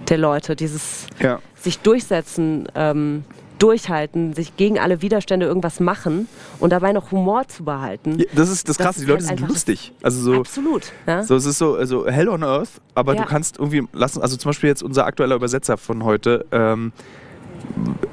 [0.10, 1.40] der Leute, dieses Ja.
[1.56, 3.24] sich durchsetzen, ähm,
[3.60, 6.28] durchhalten, sich gegen alle Widerstände irgendwas machen
[6.60, 8.20] und dabei noch Humor zu behalten.
[8.20, 9.94] Ja, Das ist das Das Krasse, die Leute halt sind lustig.
[10.04, 10.92] Also so, Absolut.
[11.08, 11.24] Ja?
[11.24, 13.24] so es ist so also hell on earth, aber Ja.
[13.24, 16.92] du kannst irgendwie lassen, also zum Beispiel jetzt unser aktueller Übersetzer von heute, ähm,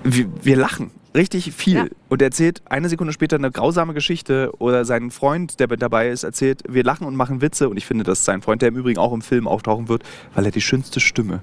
[0.03, 1.85] wir, wir lachen richtig viel Ja.
[2.09, 6.09] und er erzählt eine Sekunde später eine grausame Geschichte oder sein Freund, der mit dabei
[6.09, 8.77] ist, erzählt, wir lachen und machen Witze und ich finde, dass sein Freund, der im
[8.77, 10.03] Übrigen auch im Film auftauchen wird,
[10.35, 11.41] weil er die schönste Stimme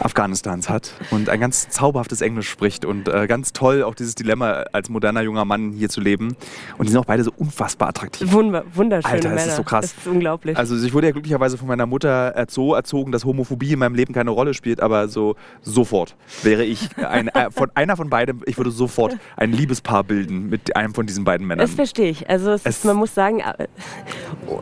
[0.00, 4.64] Afghanistans hat und ein ganz zauberhaftes Englisch spricht und äh, ganz toll auch dieses Dilemma
[4.72, 6.36] als moderner junger Mann hier zu leben
[6.78, 8.30] und die sind auch beide so unfassbar attraktiv.
[8.32, 9.94] Wunder, wunderschöne Alter, das ist so krass.
[9.96, 10.56] Das ist unglaublich.
[10.56, 14.14] Also ich wurde ja glücklicherweise von meiner Mutter so erzogen, dass Homophobie in meinem Leben
[14.14, 18.56] keine Rolle spielt, aber so sofort wäre ich ein, äh, von einer von beiden, ich
[18.58, 18.91] würde sofort
[19.36, 21.66] ein Liebespaar bilden mit einem von diesen beiden Männern.
[21.66, 22.28] Das verstehe ich.
[22.28, 23.66] Also es Es- ist, man muss sagen, äh,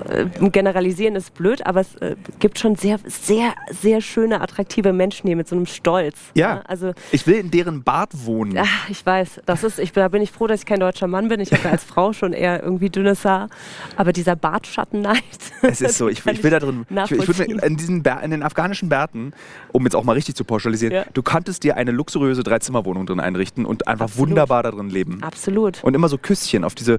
[0.09, 5.27] äh, generalisieren ist blöd, aber es äh, gibt schon sehr, sehr, sehr schöne, attraktive Menschen
[5.27, 6.17] hier mit so einem Stolz.
[6.35, 6.63] Ja.
[6.67, 8.57] Also Ich will in deren Bad wohnen.
[8.59, 11.29] ach, ich weiß, das ist, ich, da bin ich froh, dass ich kein deutscher Mann
[11.29, 11.41] bin.
[11.41, 13.49] Ich habe ja als Frau schon eher irgendwie dünnes Haar.
[13.97, 15.23] Aber dieser Bartschattenneid.
[15.63, 18.31] Es ist so, ich, ich will da drin, ich, ich würde in diesen Bär, in
[18.31, 19.33] den afghanischen Bärten,
[19.73, 21.05] um jetzt auch mal richtig zu pauschalisieren, Ja.
[21.13, 24.20] du könntest dir eine luxuriöse Dreizimmerwohnung drin einrichten und einfach Absolut.
[24.21, 25.23] Wunderbar da drin leben.
[25.23, 25.83] Absolut.
[25.83, 26.99] Und immer so Küsschen auf diese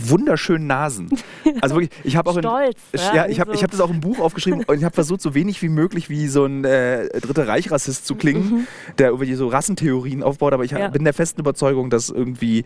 [0.00, 1.08] wunderschönen Nasen.
[1.62, 3.88] Also wirklich, ich habe auch in, Stolz, ja, ja, ich habe ich hab das auch
[3.90, 7.08] im Buch aufgeschrieben und ich habe versucht, so wenig wie möglich wie so ein äh,
[7.20, 10.78] Dritte Reich-Rassist zu klingen, der irgendwie so Rassentheorien aufbaut, aber ich Mhm.
[10.78, 10.88] Ja.
[10.88, 12.64] bin der festen Überzeugung, dass irgendwie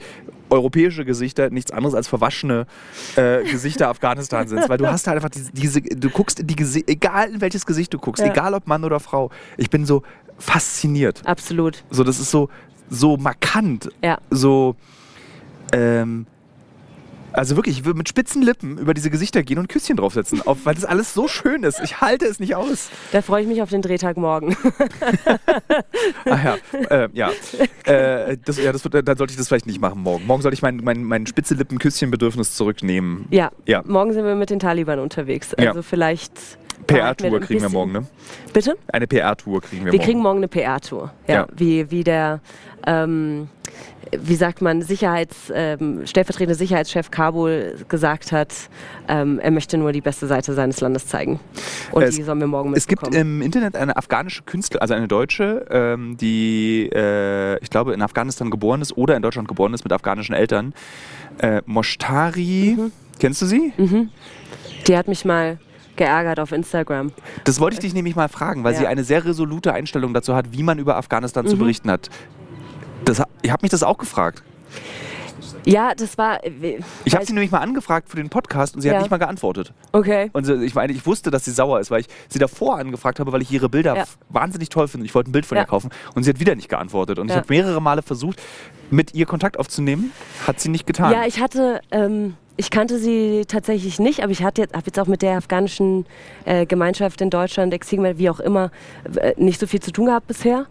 [0.51, 2.67] europäische Gesichter nichts anderes als verwaschene
[3.17, 6.57] äh, Gesichter Afghanistan sind, weil du hast halt einfach diese, diese du guckst in die
[6.57, 8.31] Gesi egal in welches Gesicht du guckst, Ja.
[8.33, 10.03] egal ob Mann oder Frau, ich bin so
[10.39, 11.23] fasziniert.
[11.25, 11.85] Absolut.
[11.91, 12.49] So, das ist so,
[12.95, 14.19] so markant, Ja.
[14.31, 14.77] so,
[15.73, 16.27] ähm,
[17.35, 20.59] also wirklich, ich würde mit spitzen Lippen über diese Gesichter gehen und Küsschen draufsetzen, auf,
[20.67, 21.81] weil das alles so schön ist.
[21.83, 22.91] Ich halte es nicht aus.
[23.11, 24.55] Da freue ich mich auf den Drehtag morgen.
[26.27, 26.57] Ach ja,
[26.91, 27.31] äh, ja.
[27.85, 30.27] Äh, das, ja das, dann sollte ich das vielleicht nicht machen morgen.
[30.27, 33.27] Morgen sollte ich mein, mein, mein spitze Lippen Küsschenbedürfnis zurücknehmen.
[33.31, 33.51] ja.
[33.67, 33.83] Ja.
[33.87, 35.55] Morgen sind wir mit den Taliban unterwegs.
[35.59, 35.69] Ja.
[35.71, 36.33] Also vielleicht.
[36.87, 38.07] PR-Tour kriegen wir morgen, ne?
[38.53, 38.77] Bitte?
[38.89, 40.05] Eine PR-Tour kriegen wir, Wir morgen.
[40.05, 41.13] kriegen morgen eine PR-Tour.
[41.29, 41.47] Ja, Ja.
[41.57, 42.41] Wie, wie der
[42.87, 43.49] ähm,
[44.21, 48.53] wie sagt man, Sicherheits, ähm, stellvertretende Sicherheitschef Kabul gesagt hat,
[49.09, 51.41] ähm, er möchte nur die beste Seite seines Landes zeigen.
[51.93, 53.37] Und Es- die sollen wir morgen Es gibt mitbekommen.
[53.39, 58.51] im Internet eine afghanische Künstlerin, also eine Deutsche, ähm, die, äh, ich glaube, in Afghanistan
[58.51, 60.75] geboren ist oder in Deutschland geboren ist mit afghanischen Eltern.
[61.39, 62.93] Äh, Moshtari, Mhm.
[63.19, 63.73] kennst du sie?
[64.87, 65.59] die hat mich mal
[65.97, 67.13] geärgert auf Instagram.
[67.45, 68.81] Das wollte ich dich nämlich mal fragen, weil Ja.
[68.81, 71.49] sie eine sehr resolute Einstellung dazu hat, wie man über Afghanistan Mhm.
[71.51, 72.11] zu berichten hat.
[73.05, 74.43] Das, ich habe mich das auch gefragt.
[75.65, 76.43] Ja, das war.
[76.45, 78.95] äh, Ich habe sie nämlich mal angefragt für den Podcast und sie Ja.
[78.95, 79.73] hat nicht mal geantwortet.
[79.93, 80.29] Okay.
[80.33, 83.21] Und so, ich meine, ich wusste, dass sie sauer ist, weil ich sie davor angefragt
[83.21, 84.05] habe, weil ich ihre Bilder Ja.
[84.29, 85.07] wahnsinnig toll finde.
[85.07, 85.63] Ich wollte ein Bild von Ja.
[85.63, 87.19] ihr kaufen und sie hat wieder nicht geantwortet.
[87.21, 88.43] Und ich habe mehrere Male versucht,
[88.91, 90.11] mit ihr Kontakt aufzunehmen,
[90.47, 91.13] hat sie nicht getan.
[91.13, 95.23] Ja, ich hatte, ähm, ich kannte sie tatsächlich nicht, aber ich habe jetzt auch mit
[95.23, 96.07] der afghanischen
[96.45, 98.71] äh, Gemeinschaft in Deutschland, Exilgemeinde, wie auch immer,
[99.17, 100.67] äh, nicht so viel zu tun gehabt bisher.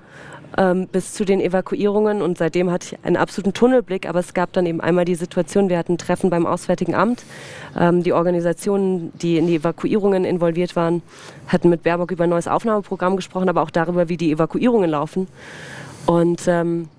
[0.58, 4.52] Ähm, bis zu den Evakuierungen und seitdem hatte ich einen absoluten Tunnelblick, aber es gab
[4.52, 7.24] dann eben einmal die Situation, wir hatten ein Treffen beim Auswärtigen Amt.
[7.80, 11.02] Ähm, die Organisationen, die in die Evakuierungen involviert waren,
[11.47, 15.30] hatten mit Baerbock über ein neues Aufnahmeprogramm gesprochen, aber auch darüber, wie die Evakuierungen laufen.
[16.06, 16.89] Und ähm,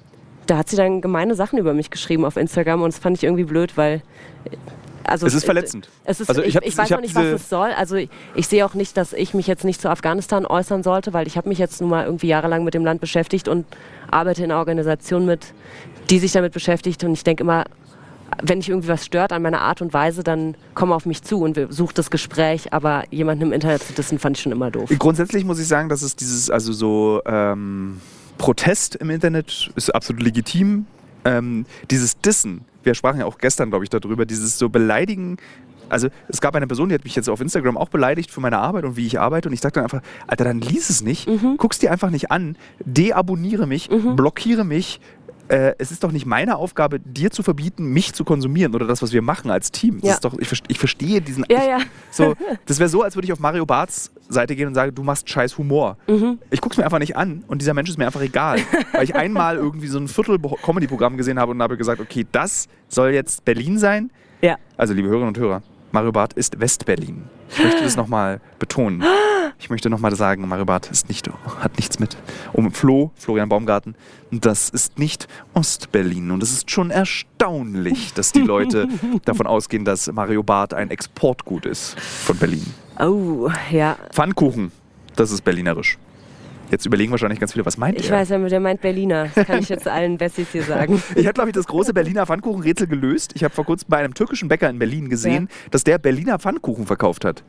[0.47, 3.25] da hat sie dann gemeine Sachen über mich geschrieben auf Instagram und das fand ich
[3.25, 4.03] irgendwie blöd, weil.
[5.05, 5.89] Also, Es ist verletzend.
[6.05, 7.71] Es ist, Also ich ich, ich, ich weiß hab noch nicht, was es soll.
[7.71, 11.13] Also ich, ich sehe auch nicht, dass ich mich jetzt nicht zu Afghanistan äußern sollte,
[11.13, 13.67] weil ich habe mich jetzt nun mal irgendwie jahrelang mit dem Land beschäftigt und
[14.11, 15.55] arbeite in einer Organisation mit,
[16.11, 17.03] die sich damit beschäftigt.
[17.05, 17.65] Und ich denke immer,
[18.43, 21.43] wenn dich irgendwie was stört an meiner Art und Weise, dann komm auf mich zu
[21.43, 22.73] und such das Gespräch.
[22.73, 24.91] Aber jemanden im Internet zu dissen, fand ich schon immer doof.
[24.99, 28.01] Grundsätzlich muss ich sagen, dass es dieses, also so ähm,
[28.39, 30.87] Protest im Internet ist absolut legitim.
[31.25, 35.37] Ähm, dieses Dissen, wir sprachen ja auch gestern, glaube ich, darüber, dieses so Beleidigen.
[35.89, 38.59] Also es gab eine Person, die hat mich jetzt auf Instagram auch beleidigt für meine
[38.59, 41.29] Arbeit und wie ich arbeite und ich sagte dann einfach, Alter, dann lies es nicht,
[41.29, 41.57] Mhm.
[41.59, 45.01] guck's dir einfach nicht an, deabonniere mich, blockiere mich.
[45.49, 49.03] Äh, es ist doch nicht meine Aufgabe, dir zu verbieten, mich zu konsumieren oder das,
[49.03, 49.99] was wir machen als Team.
[50.03, 50.19] Ja.
[50.21, 51.45] doch, ich, ich verstehe diesen.
[51.51, 51.79] Ja, ich, ja.
[52.11, 52.35] So,
[52.67, 55.29] das wäre so, als würde ich auf Mario Barths Seite gehen und sagen, du machst
[55.29, 55.97] scheiß Humor.
[56.07, 56.39] Mhm.
[56.51, 58.61] Ich gucke es mir einfach nicht an und dieser Mensch ist mir einfach egal.
[58.93, 62.69] weil ich einmal irgendwie so ein Viertel Comedy-Programm gesehen habe und habe gesagt, okay, das
[62.89, 64.11] soll jetzt Berlin sein.
[64.41, 64.57] Ja.
[64.77, 65.63] Also, liebe Hörerinnen und Hörer,
[65.93, 67.25] Mario Barth ist West-Berlin.
[67.51, 69.05] Ich möchte das nochmal betonen.
[69.59, 71.29] Ich möchte nochmal sagen, Mario Barth ist nicht,
[71.61, 72.17] hat nichts mit
[72.53, 73.95] um Flo, Florian Baumgarten.
[74.31, 76.31] Das ist nicht Ost-Berlin.
[76.31, 78.89] Und es ist schon erstaunlich, dass die Leute
[79.25, 82.67] davon ausgehen, dass Mario Barth ein Exportgut ist von Berlin.
[82.99, 83.97] Oh, ja.
[84.13, 84.73] Pfannkuchen,
[85.15, 85.99] das ist berlinerisch.
[86.73, 88.17] Jetzt überlegen wahrscheinlich ganz viele, was meint Ich er?
[88.17, 89.29] weiß, der meint Berliner.
[89.35, 91.03] Das kann ich jetzt allen Bessis hier sagen.
[91.15, 93.33] Ich habe, glaube ich, das große Berliner Pfannkuchenrätsel gelöst.
[93.35, 96.87] Ich habe vor kurzem bei einem türkischen Bäcker in Berlin gesehen, dass der Berliner Pfannkuchen
[96.87, 97.45] verkauft hat.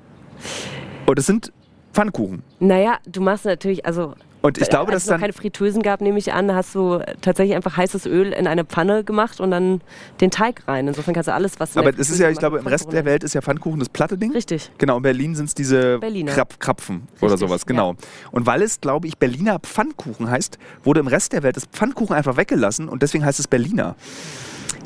[1.05, 1.53] Und es sind
[1.93, 2.43] Pfannkuchen.
[2.59, 4.13] Naja, du machst natürlich, also
[4.46, 5.22] Und ich glaube, dass es noch dann.
[5.22, 9.06] keine Fritteusen gab, nehme ich an, hast du tatsächlich einfach heißes Öl in eine Pfanne
[9.06, 9.80] gemacht und dann
[10.20, 10.86] den Teig rein.
[10.86, 13.06] Insofern kannst du alles, was du Aber es ist ja, ich glaube, im Rest der
[13.06, 14.34] Welt ist ja Pfannkuchen das platte Ding.
[14.34, 14.70] Richtig.
[14.80, 16.34] Genau, in Berlin sind es diese Berliner.
[16.34, 17.96] Krap Krapfen oder Richtig, sowas, genau.
[18.32, 22.14] Und weil es, glaube ich, Berliner Pfannkuchen heißt, wurde im Rest der Welt das Pfannkuchen
[22.14, 23.96] einfach weggelassen und deswegen heißt es Berliner.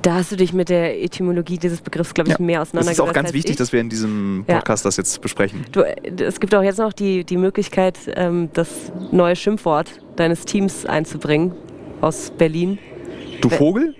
[0.01, 2.43] Da hast du dich mit der Etymologie dieses Begriffs, glaube ich, Ja.
[2.45, 2.99] mehr auseinandergesetzt.
[3.05, 3.57] ist auch ganz wichtig, ich.
[3.57, 4.55] dass wir in diesem Ja.
[4.55, 5.65] Podcast das jetzt besprechen.
[5.71, 8.69] Du, äh, es gibt auch jetzt noch die, die Möglichkeit, ähm, das
[9.11, 11.51] neue Schimpfwort deines Teams einzubringen
[12.01, 12.77] aus Berlin.
[13.41, 13.95] Du Vogel?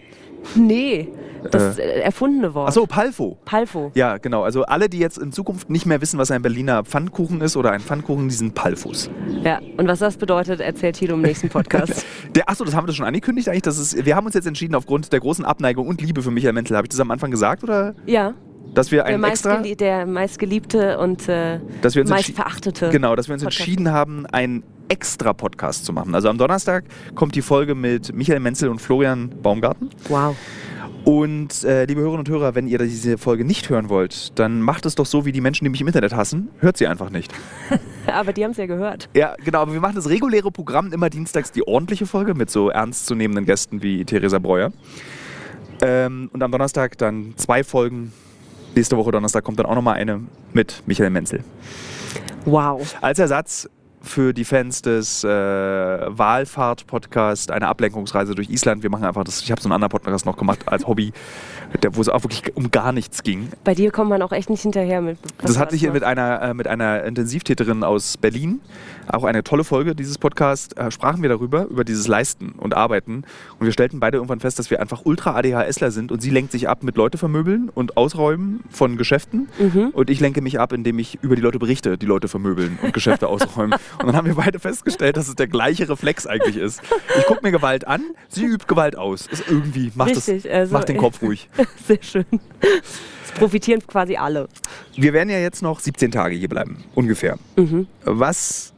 [0.56, 1.10] Nee,
[1.52, 2.70] das äh, erfundene Wort.
[2.70, 3.38] Achso, Palfo.
[3.46, 3.92] Palfo.
[3.96, 4.44] Ja, genau.
[4.44, 7.72] Also alle, die jetzt in Zukunft nicht mehr wissen, was ein Berliner Pfannkuchen ist oder
[7.72, 9.10] ein Pfannkuchen, die sind Palfos.
[9.44, 12.06] Ja, und was das bedeutet, erzählt Tilo im nächsten Podcast.
[12.36, 13.64] Der, achso, das haben wir schon angekündigt eigentlich.
[13.64, 16.54] Das ist, wir haben uns jetzt entschieden, aufgrund der großen Abneigung und Liebe für Michael
[16.54, 17.64] Menzel, habe ich das am Anfang gesagt?
[17.64, 18.34] Oder ja,
[18.74, 22.36] dass wir der, einen extra, meistgelie der meistgeliebte und äh, dass wir uns meist entschi-
[22.36, 22.90] verachtete.
[22.90, 23.60] Genau, dass wir uns Podcast.
[23.62, 26.14] entschieden haben, einen extra Podcast zu machen.
[26.16, 26.84] Also am Donnerstag
[27.16, 29.90] kommt die Folge mit Michael Menzel und Florian Baumgarten.
[30.10, 30.36] Wow.
[31.08, 34.86] Und äh, liebe Hörerinnen und Hörer, wenn ihr diese Folge nicht hören wollt, dann macht
[34.86, 36.50] es doch so wie die Menschen, die mich im Internet hassen.
[36.60, 37.34] Hört sie einfach nicht.
[38.08, 39.08] Aber die haben es ja gehört.
[39.16, 42.70] Ja, genau, aber wir machen das reguläre Programm immer dienstags die ordentliche Folge mit so
[42.70, 44.74] ernstzunehmenden Gästen wie Theresa Breuer.
[45.82, 48.12] Ähm, und am Donnerstag dann zwei Folgen.
[48.76, 51.42] Nächste Woche Donnerstag kommt dann auch nochmal eine mit Michael Menzel.
[52.44, 52.96] Wow.
[53.00, 53.70] Als Ersatz
[54.08, 58.84] für die Fans des äh, Wahlfahrt-Podcasts eine Ablenkungsreise durch Island.
[58.84, 59.42] Wir machen einfach das.
[59.42, 61.14] Ich habe so einen anderen Podcast noch gemacht als Hobby,
[61.84, 63.50] der, wo es auch wirklich um gar nichts ging.
[63.64, 65.18] Bei dir kommt man auch echt nicht hinterher mit.
[65.42, 68.62] Das hatte ich mit einer, äh, mit einer Intensivtäterin aus Berlin.
[69.08, 70.76] Auch eine tolle Folge dieses Podcasts.
[70.76, 73.24] Äh, sprachen wir darüber, über dieses Leisten und Arbeiten.
[73.60, 76.12] Und wir stellten beide irgendwann fest, dass wir einfach ultra ADHSler sind.
[76.12, 79.48] Und sie lenkt sich ab mit Leute vermöbeln und Ausräumen von Geschäften.
[79.60, 79.90] Mhm.
[79.94, 82.94] Und ich lenke mich ab, indem ich über die Leute berichte, die Leute vermöbeln und
[82.94, 83.76] Geschäfte ausräumen.
[84.00, 86.82] Und dann haben wir beide festgestellt, dass es der gleiche Reflex eigentlich ist.
[87.18, 89.28] Ich gucke mir Gewalt an, sie übt Gewalt aus.
[89.28, 91.50] Ist irgendwie, macht, das, Richtig, also- macht den Kopf ruhig.
[91.88, 92.26] Sehr schön.
[92.62, 94.48] Es profitieren quasi alle.
[94.96, 97.38] Wir werden ja jetzt noch 17 Tage hier bleiben, ungefähr.
[97.56, 97.88] Mhm.
[98.04, 98.74] Was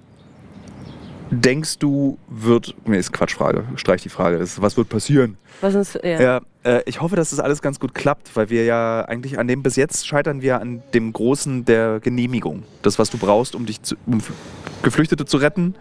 [1.31, 5.37] denkst du wird, nee, ist Quatschfrage, streich die Frage, ist, was wird passieren?
[5.61, 6.21] Was uns, ja.
[6.21, 9.47] Ja, äh, ich hoffe, dass das alles ganz gut klappt, weil wir ja eigentlich an
[9.47, 12.63] dem, bis jetzt scheitern wir an dem Großen der Genehmigung.
[12.81, 14.21] Das, was du brauchst, um dich zu, um
[14.83, 15.75] Geflüchtete zu retten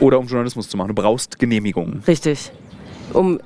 [0.00, 0.88] oder um Journalismus zu machen.
[0.88, 2.02] Du brauchst Genehmigungen.
[2.06, 2.50] Richtig.
[3.12, 3.40] Um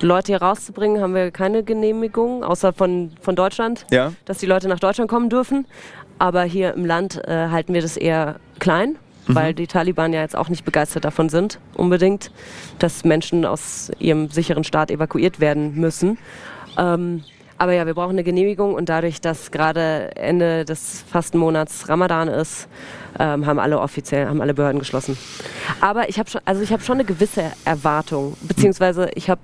[0.00, 4.12] Leute hier rauszubringen, haben wir keine Genehmigung, außer von, von Deutschland, Ja?
[4.24, 5.66] dass die Leute nach Deutschland kommen dürfen.
[6.18, 8.96] Aber hier im Land äh, halten wir das eher klein,
[9.28, 12.30] weil die Taliban ja jetzt auch nicht begeistert davon sind, unbedingt,
[12.78, 16.18] dass Menschen aus ihrem sicheren Staat evakuiert werden müssen.
[16.76, 17.22] Ähm,
[17.58, 22.68] aber ja, wir brauchen eine Genehmigung und dadurch, dass gerade Ende des Fastenmonats Ramadan ist,
[23.18, 25.18] ähm, haben alle offiziell, haben alle Behörden geschlossen.
[25.80, 29.40] Aber ich habe schon, also ich habe schon eine gewisse Erwartung, beziehungsweise ich habe,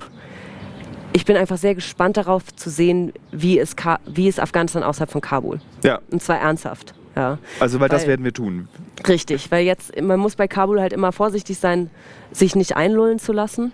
[1.12, 5.10] ich bin einfach sehr gespannt darauf zu sehen, wie ist, Ka wie ist Afghanistan außerhalb
[5.10, 5.60] von Kabul.
[5.82, 6.94] Ja, Und zwar ernsthaft.
[7.16, 7.38] Ja.
[7.60, 8.68] also weil das Weil- werden wir tun.
[9.06, 11.90] Richtig, weil jetzt, man muss bei Kabul halt immer vorsichtig sein,
[12.32, 13.72] sich nicht einlullen zu lassen.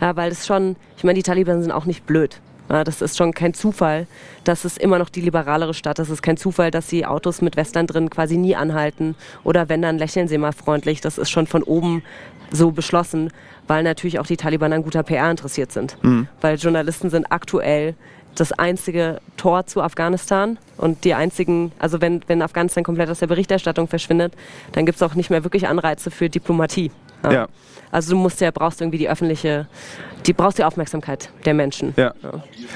[0.00, 2.40] Ja, weil das schon, ich meine, die Taliban sind auch nicht blöd.
[2.68, 4.06] Ja, das ist schon kein Zufall,
[4.44, 6.08] dass es immer noch die liberalere Stadt ist.
[6.08, 9.14] Es ist kein Zufall, dass sie Autos mit Western drin quasi nie anhalten.
[9.44, 11.00] Oder wenn, dann lächeln sie mal freundlich.
[11.00, 12.02] Das ist schon von oben
[12.50, 13.30] so beschlossen,
[13.68, 15.96] weil natürlich auch die Taliban an guter PR interessiert sind.
[16.40, 17.94] Weil Journalisten sind aktuell
[18.34, 23.26] das einzige Tor zu Afghanistan und die einzigen, also wenn, wenn Afghanistan komplett aus der
[23.26, 24.34] Berichterstattung verschwindet,
[24.72, 26.90] dann gibt es auch nicht mehr wirklich Anreize für Diplomatie.
[27.30, 27.48] Ja.
[27.92, 29.68] Also du musst ja, brauchst irgendwie die öffentliche,
[30.26, 31.92] die brauchst die Aufmerksamkeit der Menschen.
[31.98, 32.14] Ja.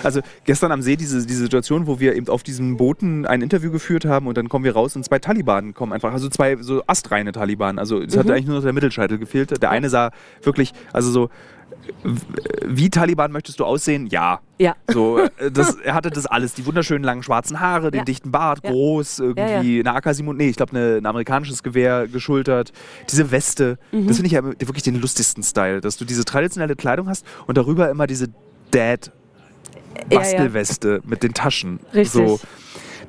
[0.03, 3.71] Also gestern am See diese, diese Situation, wo wir eben auf diesen Booten ein Interview
[3.71, 6.83] geführt haben und dann kommen wir raus und zwei Taliban kommen einfach, also zwei so
[6.87, 7.79] astreine Taliban.
[7.79, 9.63] Also es hat eigentlich nur noch der Mittelscheitel gefehlt.
[9.63, 10.11] Der eine sah
[10.43, 11.31] wirklich, also so,
[12.65, 14.07] wie Taliban möchtest du aussehen?
[14.07, 14.41] Ja.
[14.59, 14.75] Ja.
[14.89, 18.05] So, äh, das, er hatte das alles, die wunderschönen langen schwarzen Haare, den Ja.
[18.05, 18.71] dichten Bart, Ja.
[18.71, 22.73] groß, irgendwie eine AK-7, nee, ich glaube ein amerikanisches Gewehr geschultert,
[23.11, 24.07] diese Weste, Mhm.
[24.09, 27.57] das finde ich ja wirklich den lustigsten Style, dass du diese traditionelle Kleidung hast und
[27.59, 28.29] darüber immer diese
[28.71, 29.13] Dad
[29.97, 30.19] Ja, ja.
[30.19, 31.81] Bastelweste mit den Taschen.
[31.95, 32.13] Richtig.
[32.13, 32.41] So,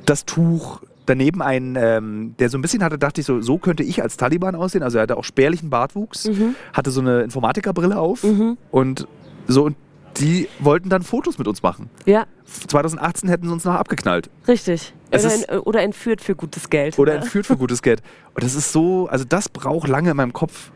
[0.05, 3.81] das Tuch, daneben ein, ähm, der so ein bisschen hatte, dachte ich so, so könnte
[3.83, 4.83] ich als Taliban aussehen.
[4.83, 6.55] Also er hatte auch spärlichen Bartwuchs, Mhm.
[6.73, 8.23] hatte so eine Informatikerbrille auf
[8.71, 9.07] und
[9.47, 9.75] so und
[10.19, 11.89] die wollten dann Fotos mit uns machen.
[12.05, 12.25] Ja,
[12.67, 14.93] 2018 hätten sie uns noch abgeknallt richtig.
[15.09, 16.97] Oder, ist- en- oder entführt für gutes Geld.
[16.99, 17.19] oder Ja.
[17.19, 18.01] entführt für gutes Geld.
[18.33, 20.71] Und das ist so, also das braucht lange in meinem Kopf.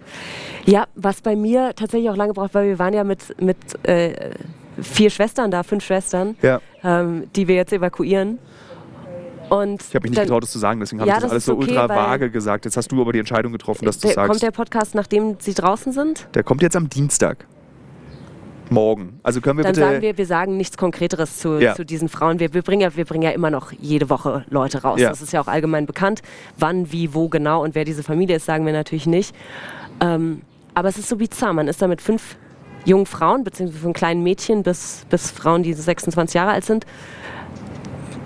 [0.66, 4.32] Ja, was bei mir tatsächlich auch lange braucht, weil wir waren ja mit, mit äh,
[4.80, 8.38] vier Schwestern da, fünf Schwestern, Ja, ähm, die wir jetzt evakuieren.
[9.52, 11.24] Und ich habe mich nicht dann- getraut, das zu sagen, deswegen habe Ja, ich das
[11.30, 12.64] das alles so okay, ultra vage gesagt.
[12.66, 14.30] Jetzt hast du aber die Entscheidung getroffen, dass du der, sagst.
[14.30, 16.28] kommt der Podcast, nachdem sie draußen sind?
[16.34, 17.46] Der kommt jetzt am Dienstag.
[18.70, 19.20] Morgen.
[19.24, 19.86] Also können wir Dann bitte.
[19.86, 21.76] sagen wir, wir sagen nichts Konkreteres zu, Ja.
[21.76, 22.40] zu diesen Frauen.
[22.40, 24.98] Wir, wir, bringen ja, wir bringen ja immer noch jede Woche Leute raus.
[25.02, 25.10] Ja.
[25.10, 26.22] Das ist ja auch allgemein bekannt.
[26.58, 29.36] Wann, wie, wo genau und wer diese Familie ist, sagen wir natürlich nicht.
[30.00, 30.44] Ähm,
[30.74, 31.52] aber es ist so bizarr.
[31.52, 32.38] Man ist da mit fünf
[32.86, 36.86] jungen Frauen, beziehungsweise von kleinen Mädchen bis, bis Frauen, die 26 Jahre alt sind.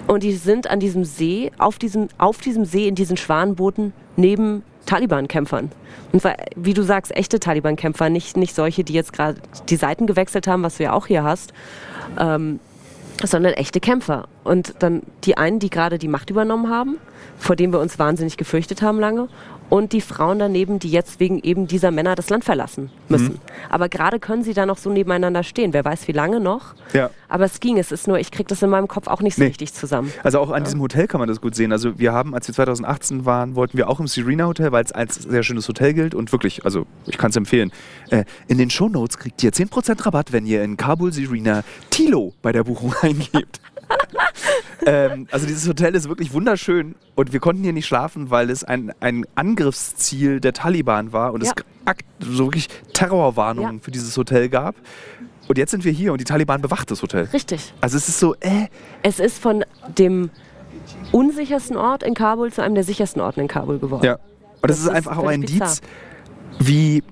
[0.08, 4.64] Und die sind an diesem See, auf diesem, auf diesem See in diesen Schwanenbooten neben
[4.86, 5.72] Taliban-Kämpfern.
[6.12, 9.40] Und zwar, wie du sagst, echte Taliban-Kämpfer, nicht, nicht solche, die jetzt gerade
[9.70, 11.54] die Seiten gewechselt haben, was du ja auch hier hast,
[12.20, 12.60] ähm,
[13.24, 14.28] sondern echte Kämpfer.
[14.44, 16.98] Und dann die einen, die gerade die Macht übernommen haben,
[17.38, 19.28] vor dem wir uns wahnsinnig gefürchtet haben lange,
[19.70, 23.40] und die Frauen daneben, die jetzt wegen eben dieser Männer das Land verlassen müssen.
[23.70, 25.74] Aber gerade können sie da noch so nebeneinander stehen.
[25.74, 26.76] Wer weiß, wie lange noch.
[26.94, 27.10] Ja.
[27.28, 27.78] Aber es ging.
[27.78, 29.48] Es ist nur, ich kriege das in meinem Kopf auch nicht so Nee.
[29.48, 30.12] richtig zusammen.
[30.24, 31.72] Also auch an diesem Hotel kann man das gut sehen.
[31.72, 34.92] Also wir haben, als wir 2018 waren, wollten wir auch im Serena Hotel, weil es
[34.92, 37.72] als sehr schönes Hotel gilt und wirklich, also ich kann es empfehlen.
[38.12, 42.52] Äh, in den Shownotes kriegt ihr 10% Rabatt, wenn ihr in Kabul Serena Tilo bei
[42.52, 43.60] der Buchung eingebt.
[44.86, 48.64] ähm, also dieses Hotel ist wirklich wunderschön und wir konnten hier nicht schlafen, weil es
[48.64, 51.54] ein, ein Angriffsziel der Taliban war und es Ja.
[51.86, 53.82] akt, so wirklich Terrorwarnungen Ja.
[53.84, 54.76] für dieses Hotel gab.
[55.48, 57.30] Und jetzt sind wir hier und die Taliban bewacht das Hotel.
[57.32, 57.74] Richtig.
[57.82, 58.68] Also es ist so, äh,
[59.04, 59.64] Es ist von
[59.98, 60.32] dem
[61.12, 64.06] unsichersten Ort in Kabul zu einem der sichersten Orten in Kabul geworden.
[64.06, 64.14] Ja.
[64.16, 64.22] Und
[64.64, 65.82] das, Das ist ist einfach auch ein Indiz,
[66.60, 67.04] wie.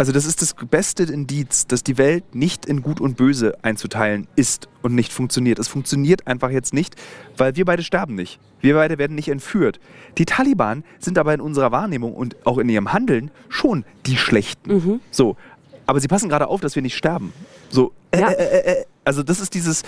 [0.00, 4.28] Also, das ist das beste Indiz, dass die Welt nicht in Gut und Böse einzuteilen
[4.34, 5.58] ist und nicht funktioniert.
[5.58, 6.94] Es funktioniert einfach jetzt nicht,
[7.36, 8.40] weil wir beide sterben nicht.
[8.62, 9.78] Wir beide werden nicht entführt.
[10.16, 14.72] Die Taliban sind aber in unserer Wahrnehmung und auch in ihrem Handeln schon die Schlechten.
[14.72, 15.00] Mhm.
[15.10, 15.36] So.
[15.84, 17.34] Aber sie passen gerade auf, dass wir nicht sterben.
[17.68, 17.92] So.
[18.10, 18.30] Äh, Ja.
[18.30, 18.84] äh, äh.
[19.04, 19.82] Also, das ist dieses,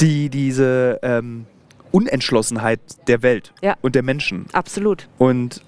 [0.00, 1.46] die, diese ähm,
[1.90, 2.78] Unentschlossenheit
[3.08, 3.74] der Welt Ja.
[3.82, 4.46] und der Menschen.
[4.52, 5.08] Absolut.
[5.18, 5.62] Und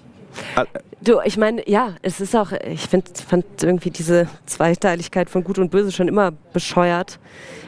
[1.01, 5.57] Du, ich meine, ja, es ist auch, ich find, fand irgendwie diese Zweiteiligkeit von Gut
[5.59, 7.19] und Böse schon immer bescheuert.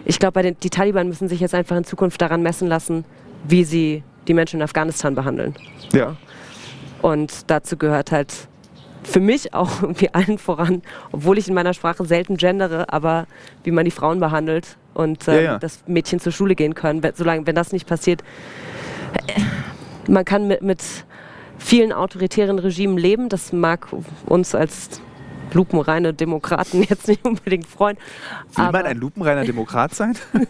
[0.06, 3.06] Ich glaube, den, die Taliban müssen sich jetzt einfach in Zukunft daran messen lassen,
[3.48, 5.56] wie sie die Menschen in Afghanistan behandeln.
[5.94, 6.16] Ja.
[7.02, 8.34] Und dazu gehört halt
[9.04, 13.28] für mich auch irgendwie allen voran, obwohl ich in meiner Sprache selten gendere, aber
[13.64, 15.58] wie man die Frauen behandelt und ähm, Ja, ja.
[15.60, 17.04] dass Mädchen zur Schule gehen können.
[17.04, 18.22] Wenn- Solange, wenn das nicht passiert,
[19.28, 19.42] äh,
[20.12, 20.82] man kann mit, mit
[21.58, 23.30] vielen autoritären Regimen leben.
[23.30, 23.88] Das mag
[24.26, 25.02] uns als
[25.54, 27.98] lupenreine Demokraten jetzt nicht unbedingt freuen.
[28.56, 30.18] Will man ein lupenreiner Demokrat sein?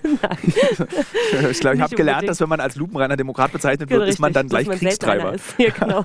[1.51, 4.19] ich glaube, ich habe gelernt, dass wenn man als lupenreiner Demokrat bezeichnet Genau, wird, ist
[4.19, 5.33] man richtig, dann gleich man Kriegstreiber.
[5.33, 5.55] Ist.
[5.57, 6.03] Ja, genau.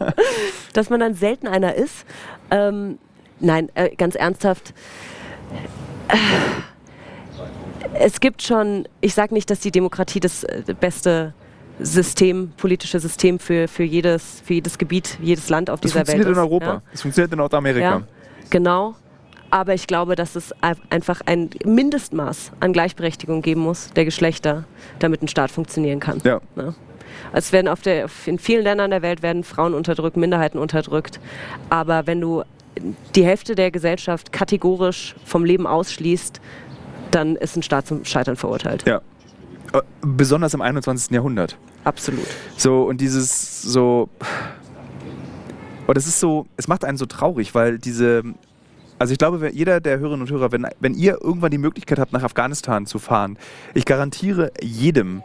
[0.73, 2.05] dass man dann selten einer ist.
[2.51, 2.99] Ähm,
[3.41, 4.75] nein, äh, ganz ernsthaft.
[6.09, 6.17] Äh,
[7.95, 11.35] Es gibt schon, ich sage nicht, dass die Demokratie das äh, beste
[11.81, 16.09] System, politische System für, für, jedes, für jedes Gebiet, jedes Land auf Das dieser Welt
[16.25, 16.37] funktioniert ist.
[16.37, 16.67] in Europa.
[16.67, 16.83] Ja?
[16.93, 17.81] Das funktioniert in Nordamerika.
[17.81, 18.03] Ja,
[18.51, 18.95] genau.
[19.51, 24.65] Aber ich glaube, dass es ein- einfach ein Mindestmaß an Gleichberechtigung geben muss der Geschlechter,
[24.99, 26.21] damit ein Staat funktionieren kann.
[26.25, 26.41] Ja.
[26.55, 26.75] Ne?
[27.33, 31.19] Es werden auf der, in vielen Ländern der Welt werden Frauen unterdrückt, Minderheiten unterdrückt.
[31.71, 32.43] Aber wenn du
[33.15, 36.41] die Hälfte der Gesellschaft kategorisch vom Leben ausschließt,
[37.11, 38.85] dann ist ein Staat zum Scheitern verurteilt.
[38.87, 39.01] Ja.
[39.73, 41.11] Äh, Besonders im 21.
[41.11, 41.57] Jahrhundert.
[41.85, 42.27] Absolut.
[42.57, 44.09] So, und dieses so.
[45.87, 48.23] Und es ist so, es macht einen so traurig, weil diese.
[49.01, 52.13] Also ich glaube, jeder der Hörerinnen und Hörer, wenn, wenn ihr irgendwann die Möglichkeit habt,
[52.13, 53.39] nach Afghanistan zu fahren,
[53.73, 55.23] ich garantiere jedem,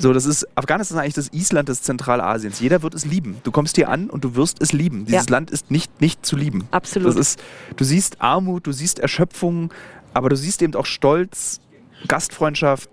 [0.00, 2.60] so, das ist, Afghanistan ist eigentlich das Island des Zentralasiens.
[2.60, 3.38] Jeder wird es lieben.
[3.42, 5.04] Du kommst hier an und du wirst es lieben.
[5.06, 5.32] Dieses Ja.
[5.32, 6.68] Land ist nicht, nicht zu lieben.
[6.70, 7.08] Absolut.
[7.08, 7.42] Das ist,
[7.76, 9.72] du siehst Armut, du siehst Erschöpfung,
[10.14, 11.60] aber du siehst eben auch Stolz,
[12.06, 12.88] Gastfreundschaft,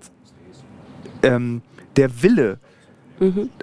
[1.25, 1.61] ähm,
[1.97, 2.59] der Wille,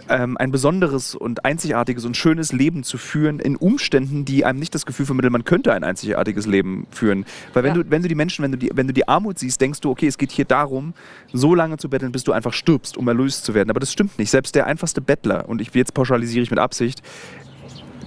[0.08, 4.74] ähm, ein besonderes und einzigartiges und schönes Leben zu führen in Umständen, die einem nicht
[4.74, 7.26] das Gefühl vermitteln, man könnte ein einzigartiges Leben führen.
[7.52, 7.82] Weil wenn, Ja.
[7.82, 9.90] du, wenn du die Menschen, wenn du die, wenn du die Armut siehst, denkst du,
[9.90, 10.94] okay, es geht hier darum,
[11.34, 13.68] so lange zu betteln, bis du einfach stirbst, um erlöst zu werden.
[13.68, 14.30] Aber das stimmt nicht.
[14.30, 17.02] Selbst der einfachste Bettler, und ich jetzt pauschalisiere ich mit Absicht,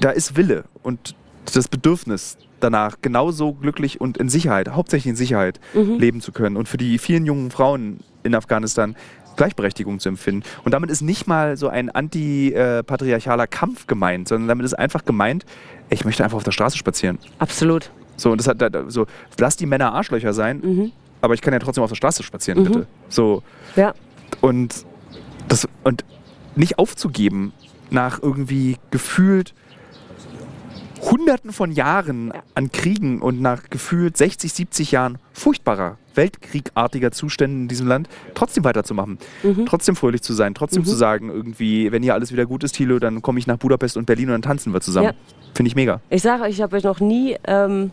[0.02, 1.16] da ist Wille und
[1.54, 5.60] das Bedürfnis danach, genauso glücklich und in Sicherheit, hauptsächlich in Sicherheit
[6.00, 6.58] leben zu können.
[6.58, 8.96] Und für die vielen jungen Frauen in Afghanistan
[9.36, 10.44] Gleichberechtigung zu empfinden.
[10.64, 15.46] Und damit ist nicht mal so ein antipatriarchaler Kampf gemeint, sondern damit ist einfach gemeint,
[15.90, 17.20] ich möchte einfach auf der Straße spazieren.
[17.40, 17.92] Absolut.
[18.18, 18.58] So, und das hat
[18.88, 19.08] so,
[19.40, 20.92] lass die Männer Arschlöcher sein, Mhm.
[21.22, 22.88] aber ich kann ja trotzdem auf der Straße spazieren, bitte.
[23.10, 23.44] So,
[23.76, 23.94] Ja.
[24.42, 24.86] und,
[25.48, 26.06] das, und
[26.56, 27.52] nicht aufzugeben
[27.92, 29.54] nach irgendwie gefühlt
[31.12, 32.44] Hunderten von Jahren Ja.
[32.56, 38.64] an Kriegen und nach gefühlt 60, 70 Jahren furchtbarer, weltkriegartiger Zuständen in diesem Land, trotzdem
[38.64, 39.18] weiterzumachen.
[39.44, 39.66] Mhm.
[39.66, 43.00] Trotzdem fröhlich zu sein, trotzdem zu sagen, irgendwie, wenn hier alles wieder gut ist, Thilo,
[43.00, 45.08] dann komme ich nach Budapest und Berlin und dann tanzen wir zusammen.
[45.08, 45.14] Ja.
[45.54, 46.02] Finde ich mega.
[46.10, 47.92] Ich sage euch, ich habe euch noch nie ähm,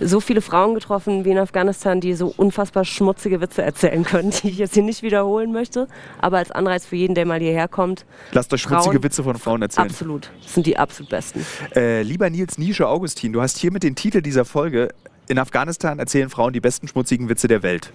[0.00, 4.48] so viele Frauen getroffen wie in Afghanistan, die so unfassbar schmutzige Witze erzählen können, die
[4.50, 5.86] ich jetzt hier nicht wiederholen möchte.
[6.20, 9.36] Aber als Anreiz für jeden, der mal hierher kommt, Lasst euch Frauen- schmutzige Witze von
[9.38, 9.86] Frauen erzählen.
[9.88, 10.30] absolut.
[10.42, 11.46] Das sind die absolut besten.
[11.74, 14.88] Äh, lieber Nils Nische Augustin, du hast hiermit den Titel dieser Folge.
[15.28, 17.92] In Afghanistan erzählen Frauen die besten schmutzigen Witze der Welt.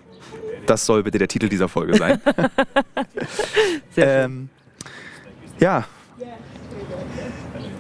[0.66, 2.20] Das soll bitte der Titel dieser Folge sein.
[3.96, 4.32] Sehr schön.
[4.32, 4.50] ähm,
[5.60, 5.86] ja.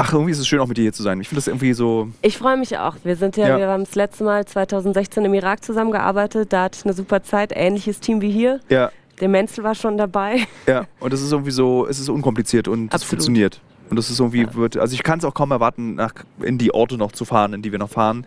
[0.02, 1.20] Ach, irgendwie ist es schön, auch mit dir hier zu sein.
[1.20, 2.08] Ich finde das irgendwie so.
[2.22, 2.96] Ich freue mich auch.
[3.04, 3.58] Wir sind ja, Ja.
[3.58, 6.54] wir haben das letzte Mal 2016 im Irak zusammengearbeitet.
[6.54, 7.52] Da hatte ich eine super Zeit.
[7.54, 8.62] Ähnliches Team wie hier.
[8.70, 10.48] Ja, Der Menzel war schon dabei.
[10.68, 10.86] ja.
[11.02, 13.60] Und es ist irgendwie so, es ist unkompliziert und es funktioniert.
[13.90, 16.74] Und das ist irgendwie, wird, also ich kann es auch kaum erwarten, nach, in die
[16.74, 18.26] Orte noch zu fahren, in die wir noch fahren,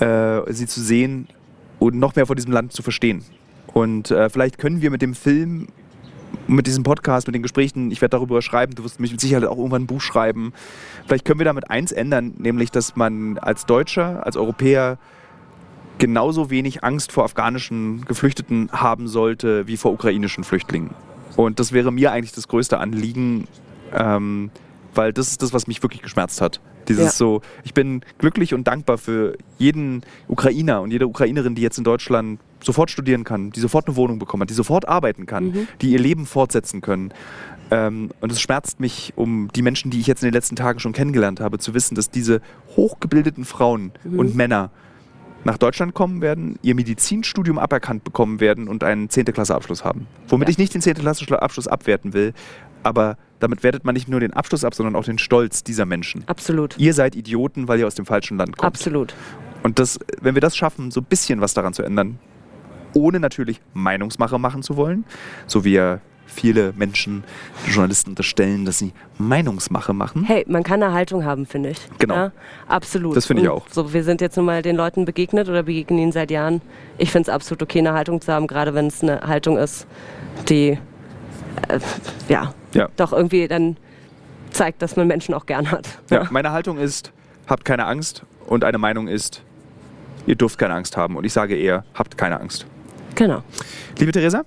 [0.00, 1.28] äh, sie zu sehen
[1.78, 3.22] und noch mehr von diesem Land zu verstehen.
[3.72, 5.68] Und äh, vielleicht können wir mit dem Film,
[6.48, 9.44] mit diesem Podcast, mit den Gesprächen, ich werde darüber schreiben, du wirst mich mit Sicherheit
[9.44, 10.52] auch irgendwann ein Buch schreiben.
[11.06, 14.98] Vielleicht können wir damit eins ändern, nämlich, dass man als Deutscher, als Europäer
[15.98, 20.90] genauso wenig Angst vor afghanischen Geflüchteten haben sollte wie vor ukrainischen Flüchtlingen.
[21.36, 23.46] Und das wäre mir eigentlich das größte Anliegen,
[23.92, 24.50] ähm,
[24.94, 26.60] weil das ist das, was mich wirklich geschmerzt hat.
[26.88, 27.10] Dieses Ja.
[27.10, 31.84] so, ich bin glücklich und dankbar für jeden Ukrainer und jede Ukrainerin, die jetzt in
[31.84, 35.90] Deutschland sofort studieren kann, die sofort eine Wohnung bekommen hat, die sofort arbeiten kann, die
[35.92, 37.12] ihr Leben fortsetzen können.
[37.70, 40.80] Ähm, und es schmerzt mich um die Menschen, die ich jetzt in den letzten Tagen
[40.80, 42.40] schon kennengelernt habe, zu wissen, dass diese
[42.76, 44.70] hochgebildeten Frauen und Männer
[45.44, 49.26] nach Deutschland kommen werden, ihr Medizinstudium aberkannt bekommen werden und einen 10.
[49.26, 50.06] Klasse Abschluss haben.
[50.28, 50.50] Womit Ja.
[50.52, 50.94] ich nicht den 10.
[50.94, 52.32] Klasse Abschluss abwerten will,
[52.82, 56.24] aber damit wertet man nicht nur den Abschluss ab, sondern auch den Stolz dieser Menschen.
[56.26, 56.76] Absolut.
[56.78, 58.66] Ihr seid Idioten, weil ihr aus dem falschen Land kommt.
[58.74, 59.14] Absolut.
[59.62, 62.18] Und das, wenn wir das schaffen, so ein bisschen was daran zu ändern,
[62.94, 65.04] ohne natürlich Meinungsmache machen zu wollen,
[65.46, 67.24] so wie ja viele Menschen,
[67.66, 70.24] Journalisten unterstellen, dass sie Meinungsmache machen.
[70.24, 71.78] Hey, man kann eine Haltung haben, finde ich.
[71.98, 72.14] Genau.
[72.14, 72.32] Ja,
[72.68, 73.16] absolut.
[73.16, 73.66] Das finde ich auch.
[73.70, 76.60] So, wir sind jetzt nun mal den Leuten begegnet oder begegnen ihnen seit Jahren.
[76.98, 79.86] Ich finde es absolut okay, eine Haltung zu haben, gerade wenn es eine Haltung ist,
[80.48, 80.78] die
[81.68, 81.80] äh,
[82.28, 82.88] ja, Ja.
[82.96, 83.76] doch irgendwie dann
[84.50, 85.98] zeigt, dass man Menschen auch gern hat.
[86.10, 87.12] Ja, meine Haltung ist,
[87.46, 89.42] habt keine Angst und eine Meinung ist,
[90.26, 91.16] ihr dürft keine Angst haben.
[91.16, 92.66] Und ich sage eher, habt keine Angst.
[93.14, 93.42] Genau.
[93.98, 94.44] Liebe Theresa,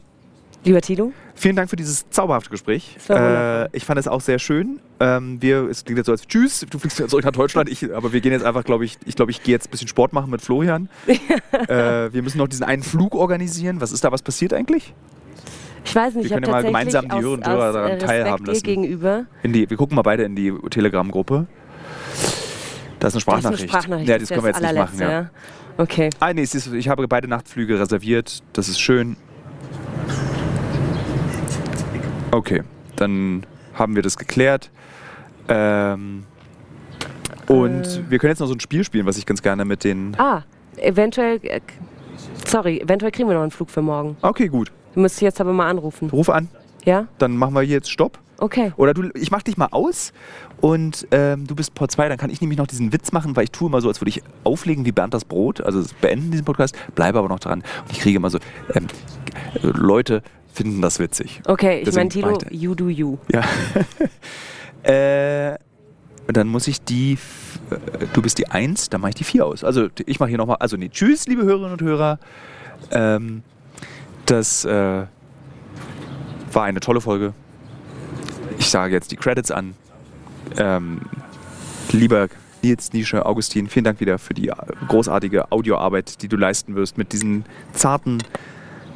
[0.64, 2.96] Lieber Tilo, vielen Dank für dieses zauberhafte Gespräch.
[3.10, 4.80] Äh, ich fand es auch sehr schön.
[5.00, 7.92] Ähm, wir, es klingt jetzt so als Tschüss, du fliegst wieder zurück nach Deutschland, ich,
[7.92, 10.14] aber wir gehen jetzt einfach, glaube ich, ich glaube, ich gehe jetzt ein bisschen Sport
[10.14, 10.88] machen mit Florian.
[11.08, 13.82] äh, wir müssen noch diesen einen Flug organisieren.
[13.82, 14.94] Was ist da was passiert eigentlich?
[15.84, 17.38] ich weiß nicht, Wir ich können ja mal gemeinsam die Hörer
[17.74, 18.82] daran äh, teilhaben Respekt dir lassen.
[18.84, 19.26] gegenüber.
[19.42, 21.48] In die, wir gucken mal beide in die Telegram-Gruppe.
[23.00, 23.62] Da ist eine Das ist Sprachnachricht.
[23.64, 24.10] eine Sprachnachricht.
[24.10, 25.02] Ja, das können wir jetzt nicht machen.
[25.02, 25.30] allerletzte, Ja.
[25.82, 26.12] Okay.
[26.20, 28.44] Ah, nee, ist, ich habe beide Nachtflüge reserviert.
[28.54, 29.18] Das ist schön.
[32.30, 32.62] Okay,
[32.98, 34.70] dann haben wir das geklärt.
[35.48, 36.26] Ähm,
[37.48, 38.10] und Äh.
[38.12, 40.16] wir können jetzt noch so ein Spiel spielen, was ich ganz gerne mit den.
[40.20, 40.44] Ah,
[40.78, 41.62] eventuell, äh,
[42.46, 44.18] sorry, eventuell kriegen wir noch einen Flug für morgen.
[44.22, 44.72] Okay, gut.
[44.94, 46.12] Du müsstest jetzt aber mal anrufen.
[46.12, 46.48] Ruf an.
[46.86, 47.08] Ja?
[47.18, 48.20] Dann machen wir hier jetzt Stopp.
[48.42, 48.74] Okay.
[48.76, 50.14] Oder du, ich mach dich mal aus
[50.62, 52.10] und ähm, du bist Port 2.
[52.10, 54.10] Dann kann ich nämlich noch diesen Witz machen, weil ich tue immer so, als würde
[54.10, 55.62] ich auflegen wie Bernd das Brot.
[55.62, 57.60] Also beenden diesen Podcast, bleibe aber noch dran.
[57.60, 58.40] Und ich kriege immer so,
[58.74, 58.88] ähm,
[59.62, 61.44] Leute finden das witzig.
[61.46, 63.20] Okay, ich Deswegen meine, Tilo, you do you.
[63.32, 63.44] Ja.
[65.52, 65.60] äh,
[66.28, 67.20] dann muss ich die,
[67.70, 69.64] äh, du bist die 1, dann mache ich die 4 aus.
[69.64, 72.18] Also ich mache hier nochmal, also nee, tschüss, liebe Hörerinnen und Hörer.
[72.90, 73.44] Ähm,
[74.26, 75.06] das äh,
[76.52, 77.36] war eine tolle Folge.
[78.62, 79.74] Ich sage jetzt die Credits an.
[80.56, 81.02] Ähm,
[81.92, 82.28] lieber
[82.62, 84.56] Nils, Nische, Augustin, vielen Dank wieder für die äh,
[84.88, 87.44] großartige Audioarbeit, die du leisten wirst mit diesen
[87.74, 88.20] zarten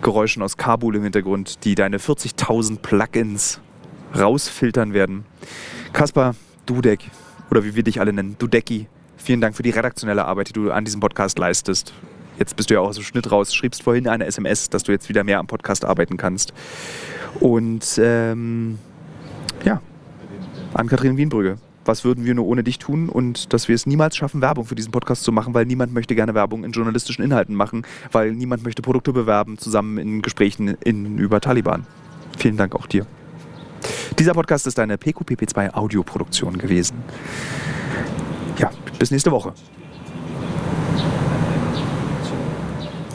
[0.03, 3.59] Geräuschen aus Kabul im Hintergrund, die deine 40.000 Plugins
[4.15, 5.25] rausfiltern werden.
[5.93, 6.35] Kaspar,
[6.67, 7.09] Dudek,
[7.49, 8.85] oder wie wir dich alle nennen, Dudecki,
[9.17, 11.91] vielen Dank für die redaktionelle Arbeit, die du an diesem Podcast leistest.
[12.37, 14.91] Jetzt bist du ja auch aus dem Schnitt raus, schriebst vorhin eine SMS, dass du
[14.91, 16.53] jetzt wieder mehr am Podcast arbeiten kannst.
[17.39, 18.77] Und ähm,
[19.63, 19.81] ja,
[20.73, 21.57] an Kathrin Wienbrügge.
[21.85, 24.73] Was würden wir nur ohne dich tun und dass wir es niemals schaffen, Werbung für
[24.73, 28.63] diesen Podcast zu machen, weil niemand möchte gerne Werbung in journalistischen Inhalten machen, weil niemand
[28.63, 31.85] möchte Produkte bewerben, zusammen in Gesprächen in, über Taliban.
[32.39, 33.05] Vielen Dank auch dir.
[34.17, 36.97] Dieser Podcast ist eine PQPP2 Audioproduktion gewesen.
[38.57, 39.53] Ja, bis nächste Woche.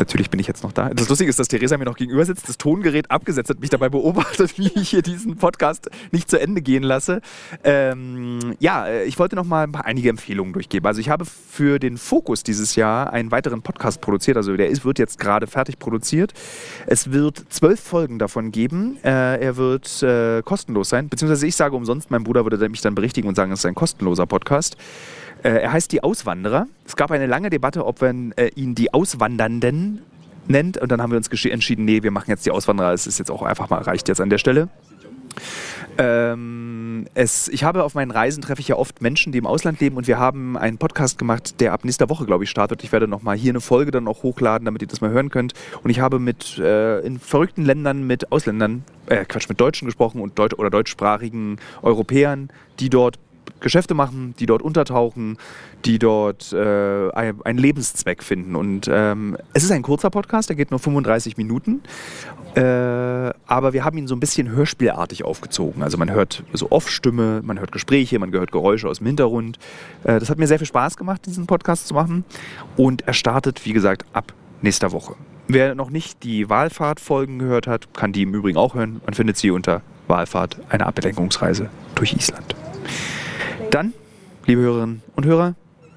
[0.01, 0.89] Natürlich bin ich jetzt noch da.
[0.89, 3.91] Das Lustige ist, dass Theresa mir noch gegenüber sitzt, das Tongerät abgesetzt hat, mich dabei
[3.91, 7.21] beobachtet, wie ich hier diesen Podcast nicht zu Ende gehen lasse.
[7.65, 10.87] Ähm, ja, äh, ich wollte noch mal ein paar, einige Empfehlungen durchgeben.
[10.87, 14.39] Also ich habe für den Fokus dieses Jahr einen weiteren Podcast produziert.
[14.39, 16.33] Also der ist, wird jetzt gerade fertig produziert.
[16.87, 18.97] Es wird zwölf Folgen davon geben.
[19.05, 22.11] Äh, er wird äh, kostenlos sein, beziehungsweise ich sage umsonst.
[22.11, 24.79] Mein Bruder würde mich dann berichtigen und sagen, es ist ein kostenloser Podcast.
[25.43, 26.67] Äh, er heißt Die Auswanderer.
[26.87, 30.03] Es gab eine lange Debatte, ob man äh, ihn die Auswandernden
[30.49, 30.79] nennt.
[30.79, 32.93] Und dann haben wir uns entschieden, nee, wir machen jetzt die Auswanderer.
[32.93, 34.69] Es ist jetzt auch einfach mal, reicht jetzt an der Stelle.
[35.99, 39.81] Ähm, es, ich habe auf meinen Reisen treffe ich ja oft Menschen, die im Ausland
[39.81, 42.83] leben und wir haben einen Podcast gemacht, der ab nächster Woche, glaube ich, startet.
[42.85, 45.55] Ich werde nochmal hier eine Folge dann auch hochladen, damit ihr das mal hören könnt.
[45.83, 50.21] Und ich habe mit äh, in verrückten Ländern mit Ausländern, äh, Quatsch, mit Deutschen gesprochen
[50.21, 53.19] und Deut oder deutschsprachigen Europäern, die dort
[53.61, 55.39] Geschäfte machen, die dort untertauchen,
[55.85, 58.57] die dort äh, ein- einen Lebenszweck finden.
[58.57, 61.83] Und ähm, es ist ein kurzer Podcast, der geht nur 35 Minuten.
[62.55, 65.83] Äh, aber wir haben ihn so ein bisschen hörspielartig aufgezogen.
[65.83, 69.59] Also man hört so Off-Stimme, man hört Gespräche, man hört Geräusche aus dem Hintergrund.
[70.05, 72.25] Äh, das hat mir sehr viel Spaß gemacht, diesen Podcast zu machen.
[72.77, 74.33] Und er startet, wie gesagt, ab
[74.63, 75.15] nächster Woche.
[75.47, 79.01] Wer noch nicht die Wahlfahrt-Folgen gehört hat, kann die im Übrigen auch hören.
[79.05, 82.55] Man findet sie unter Wahlfahrt, eine Ablenkungsreise durch Island.
[83.71, 83.95] Dann,
[84.47, 85.55] liebe Hörerinnen und Hörer,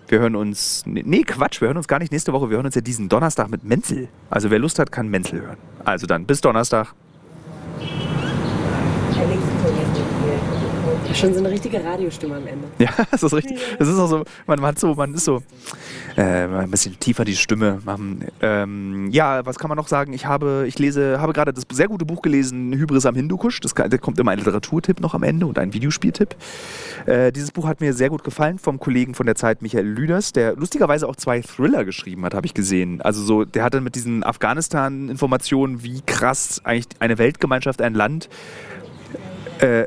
[0.08, 0.84] wir hören uns.
[0.86, 2.52] Nee, Quatsch, wir hören uns gar nicht nächste Woche.
[2.52, 4.10] Wir hören uns ja diesen Donnerstag mit Menzel.
[4.30, 5.58] Also wer Lust hat, kann Menzel hören.
[5.84, 6.94] Also dann, bis Donnerstag.
[11.14, 12.68] Schon so eine richtige Radiostimme am Ende.
[12.80, 13.60] Ja, das ist richtig.
[13.78, 15.44] Das ist auch so, man hat so, man ist so
[16.16, 18.26] äh, ein bisschen tiefer die Stimme machen.
[18.42, 20.14] Ähm, ja, was kann man noch sagen?
[20.14, 23.60] Ich habe, ich lese, habe gerade das sehr gute Buch gelesen, Hybris am Hindukusch.
[23.60, 26.36] Das da kommt immer ein Literaturtipp noch am Ende und ein Videospieltipp.
[27.06, 30.34] Äh, dieses Buch hat mir sehr gut gefallen vom Kollegen von der Zeit Michael Lüders,
[30.34, 33.02] der lustigerweise auch zwei Thriller geschrieben hat, habe ich gesehen.
[33.02, 38.30] Also so, der hat dann mit diesen Afghanistan-Informationen, wie krass eigentlich eine Weltgemeinschaft, ein Land
[39.60, 39.86] äh,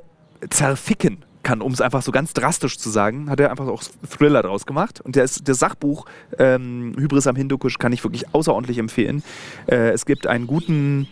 [0.50, 4.42] zerficken kann, um es einfach so ganz drastisch zu sagen, hat er einfach auch Thriller
[4.42, 5.00] draus gemacht.
[5.00, 6.04] Und ist, das Sachbuch
[6.38, 9.22] ähm, Hybris am Hindukusch kann ich wirklich außerordentlich empfehlen.
[9.66, 11.06] Äh, es gibt einen guten,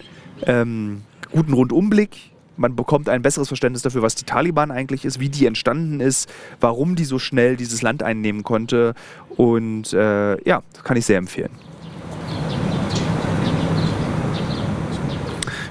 [0.44, 5.28] ähm, guten Rundumblick Man bekommt ein besseres Verständnis dafür, was die Taliban eigentlich ist, wie
[5.28, 6.28] die entstanden ist,
[6.60, 8.94] warum die so schnell dieses Land einnehmen konnte.
[9.36, 11.50] Und äh, ja, kann ich sehr empfehlen.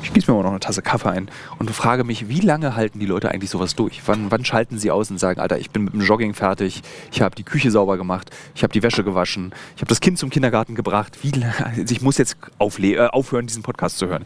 [0.02, 3.00] Ich gieße mir mal noch eine Tasse Kaffee ein und frage mich, wie lange halten
[3.00, 4.02] die Leute eigentlich sowas durch?
[4.06, 7.22] Wann, wann schalten sie aus und sagen, Alter, ich bin mit dem Jogging fertig, ich
[7.22, 10.30] habe die Küche sauber gemacht, ich habe die Wäsche gewaschen, ich habe das Kind zum
[10.30, 11.20] Kindergarten gebracht.
[11.22, 11.32] Wie,
[11.64, 14.26] also ich muss jetzt äh, aufhören, diesen Podcast zu hören.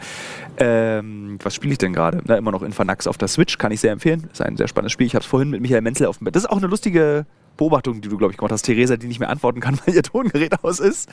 [0.58, 2.18] Ähm, was spiele ich denn gerade?
[2.36, 4.30] Immer noch Infanax auf der Switch, kann ich sehr empfehlen.
[4.32, 5.08] Ist ein sehr spannendes Spiel.
[5.08, 6.36] Ich habe es vorhin mit Michael Menzel auf dem Bett.
[6.36, 7.26] Das ist auch eine lustige
[7.58, 10.04] Beobachtung, die du, glaube ich, gemacht hast, Theresa, die nicht mehr antworten kann, weil ihr
[10.04, 11.10] Tongerät aus ist.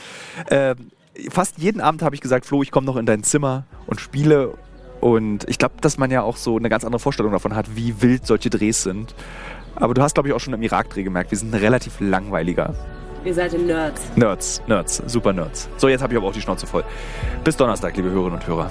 [0.51, 0.91] Ähm,
[1.31, 4.55] fast jeden Abend habe ich gesagt, Flo, ich komme noch in dein Zimmer und spiele.
[5.01, 8.01] Und ich glaube, dass man ja auch so eine ganz andere Vorstellung davon hat, wie
[8.01, 9.15] wild solche Drehs sind.
[9.77, 12.75] Aber du hast, glaube ich, auch schon im Irak-Dreh gemerkt, wir sind relativ langweiliger.
[13.25, 14.03] Ihr seid Nerds.
[14.17, 15.69] Nerds, Nerds, super Nerds.
[15.79, 16.85] So, jetzt habe ich aber auch die Schnauze voll.
[17.43, 18.71] Bis Donnerstag, liebe Hörerinnen und Hörer.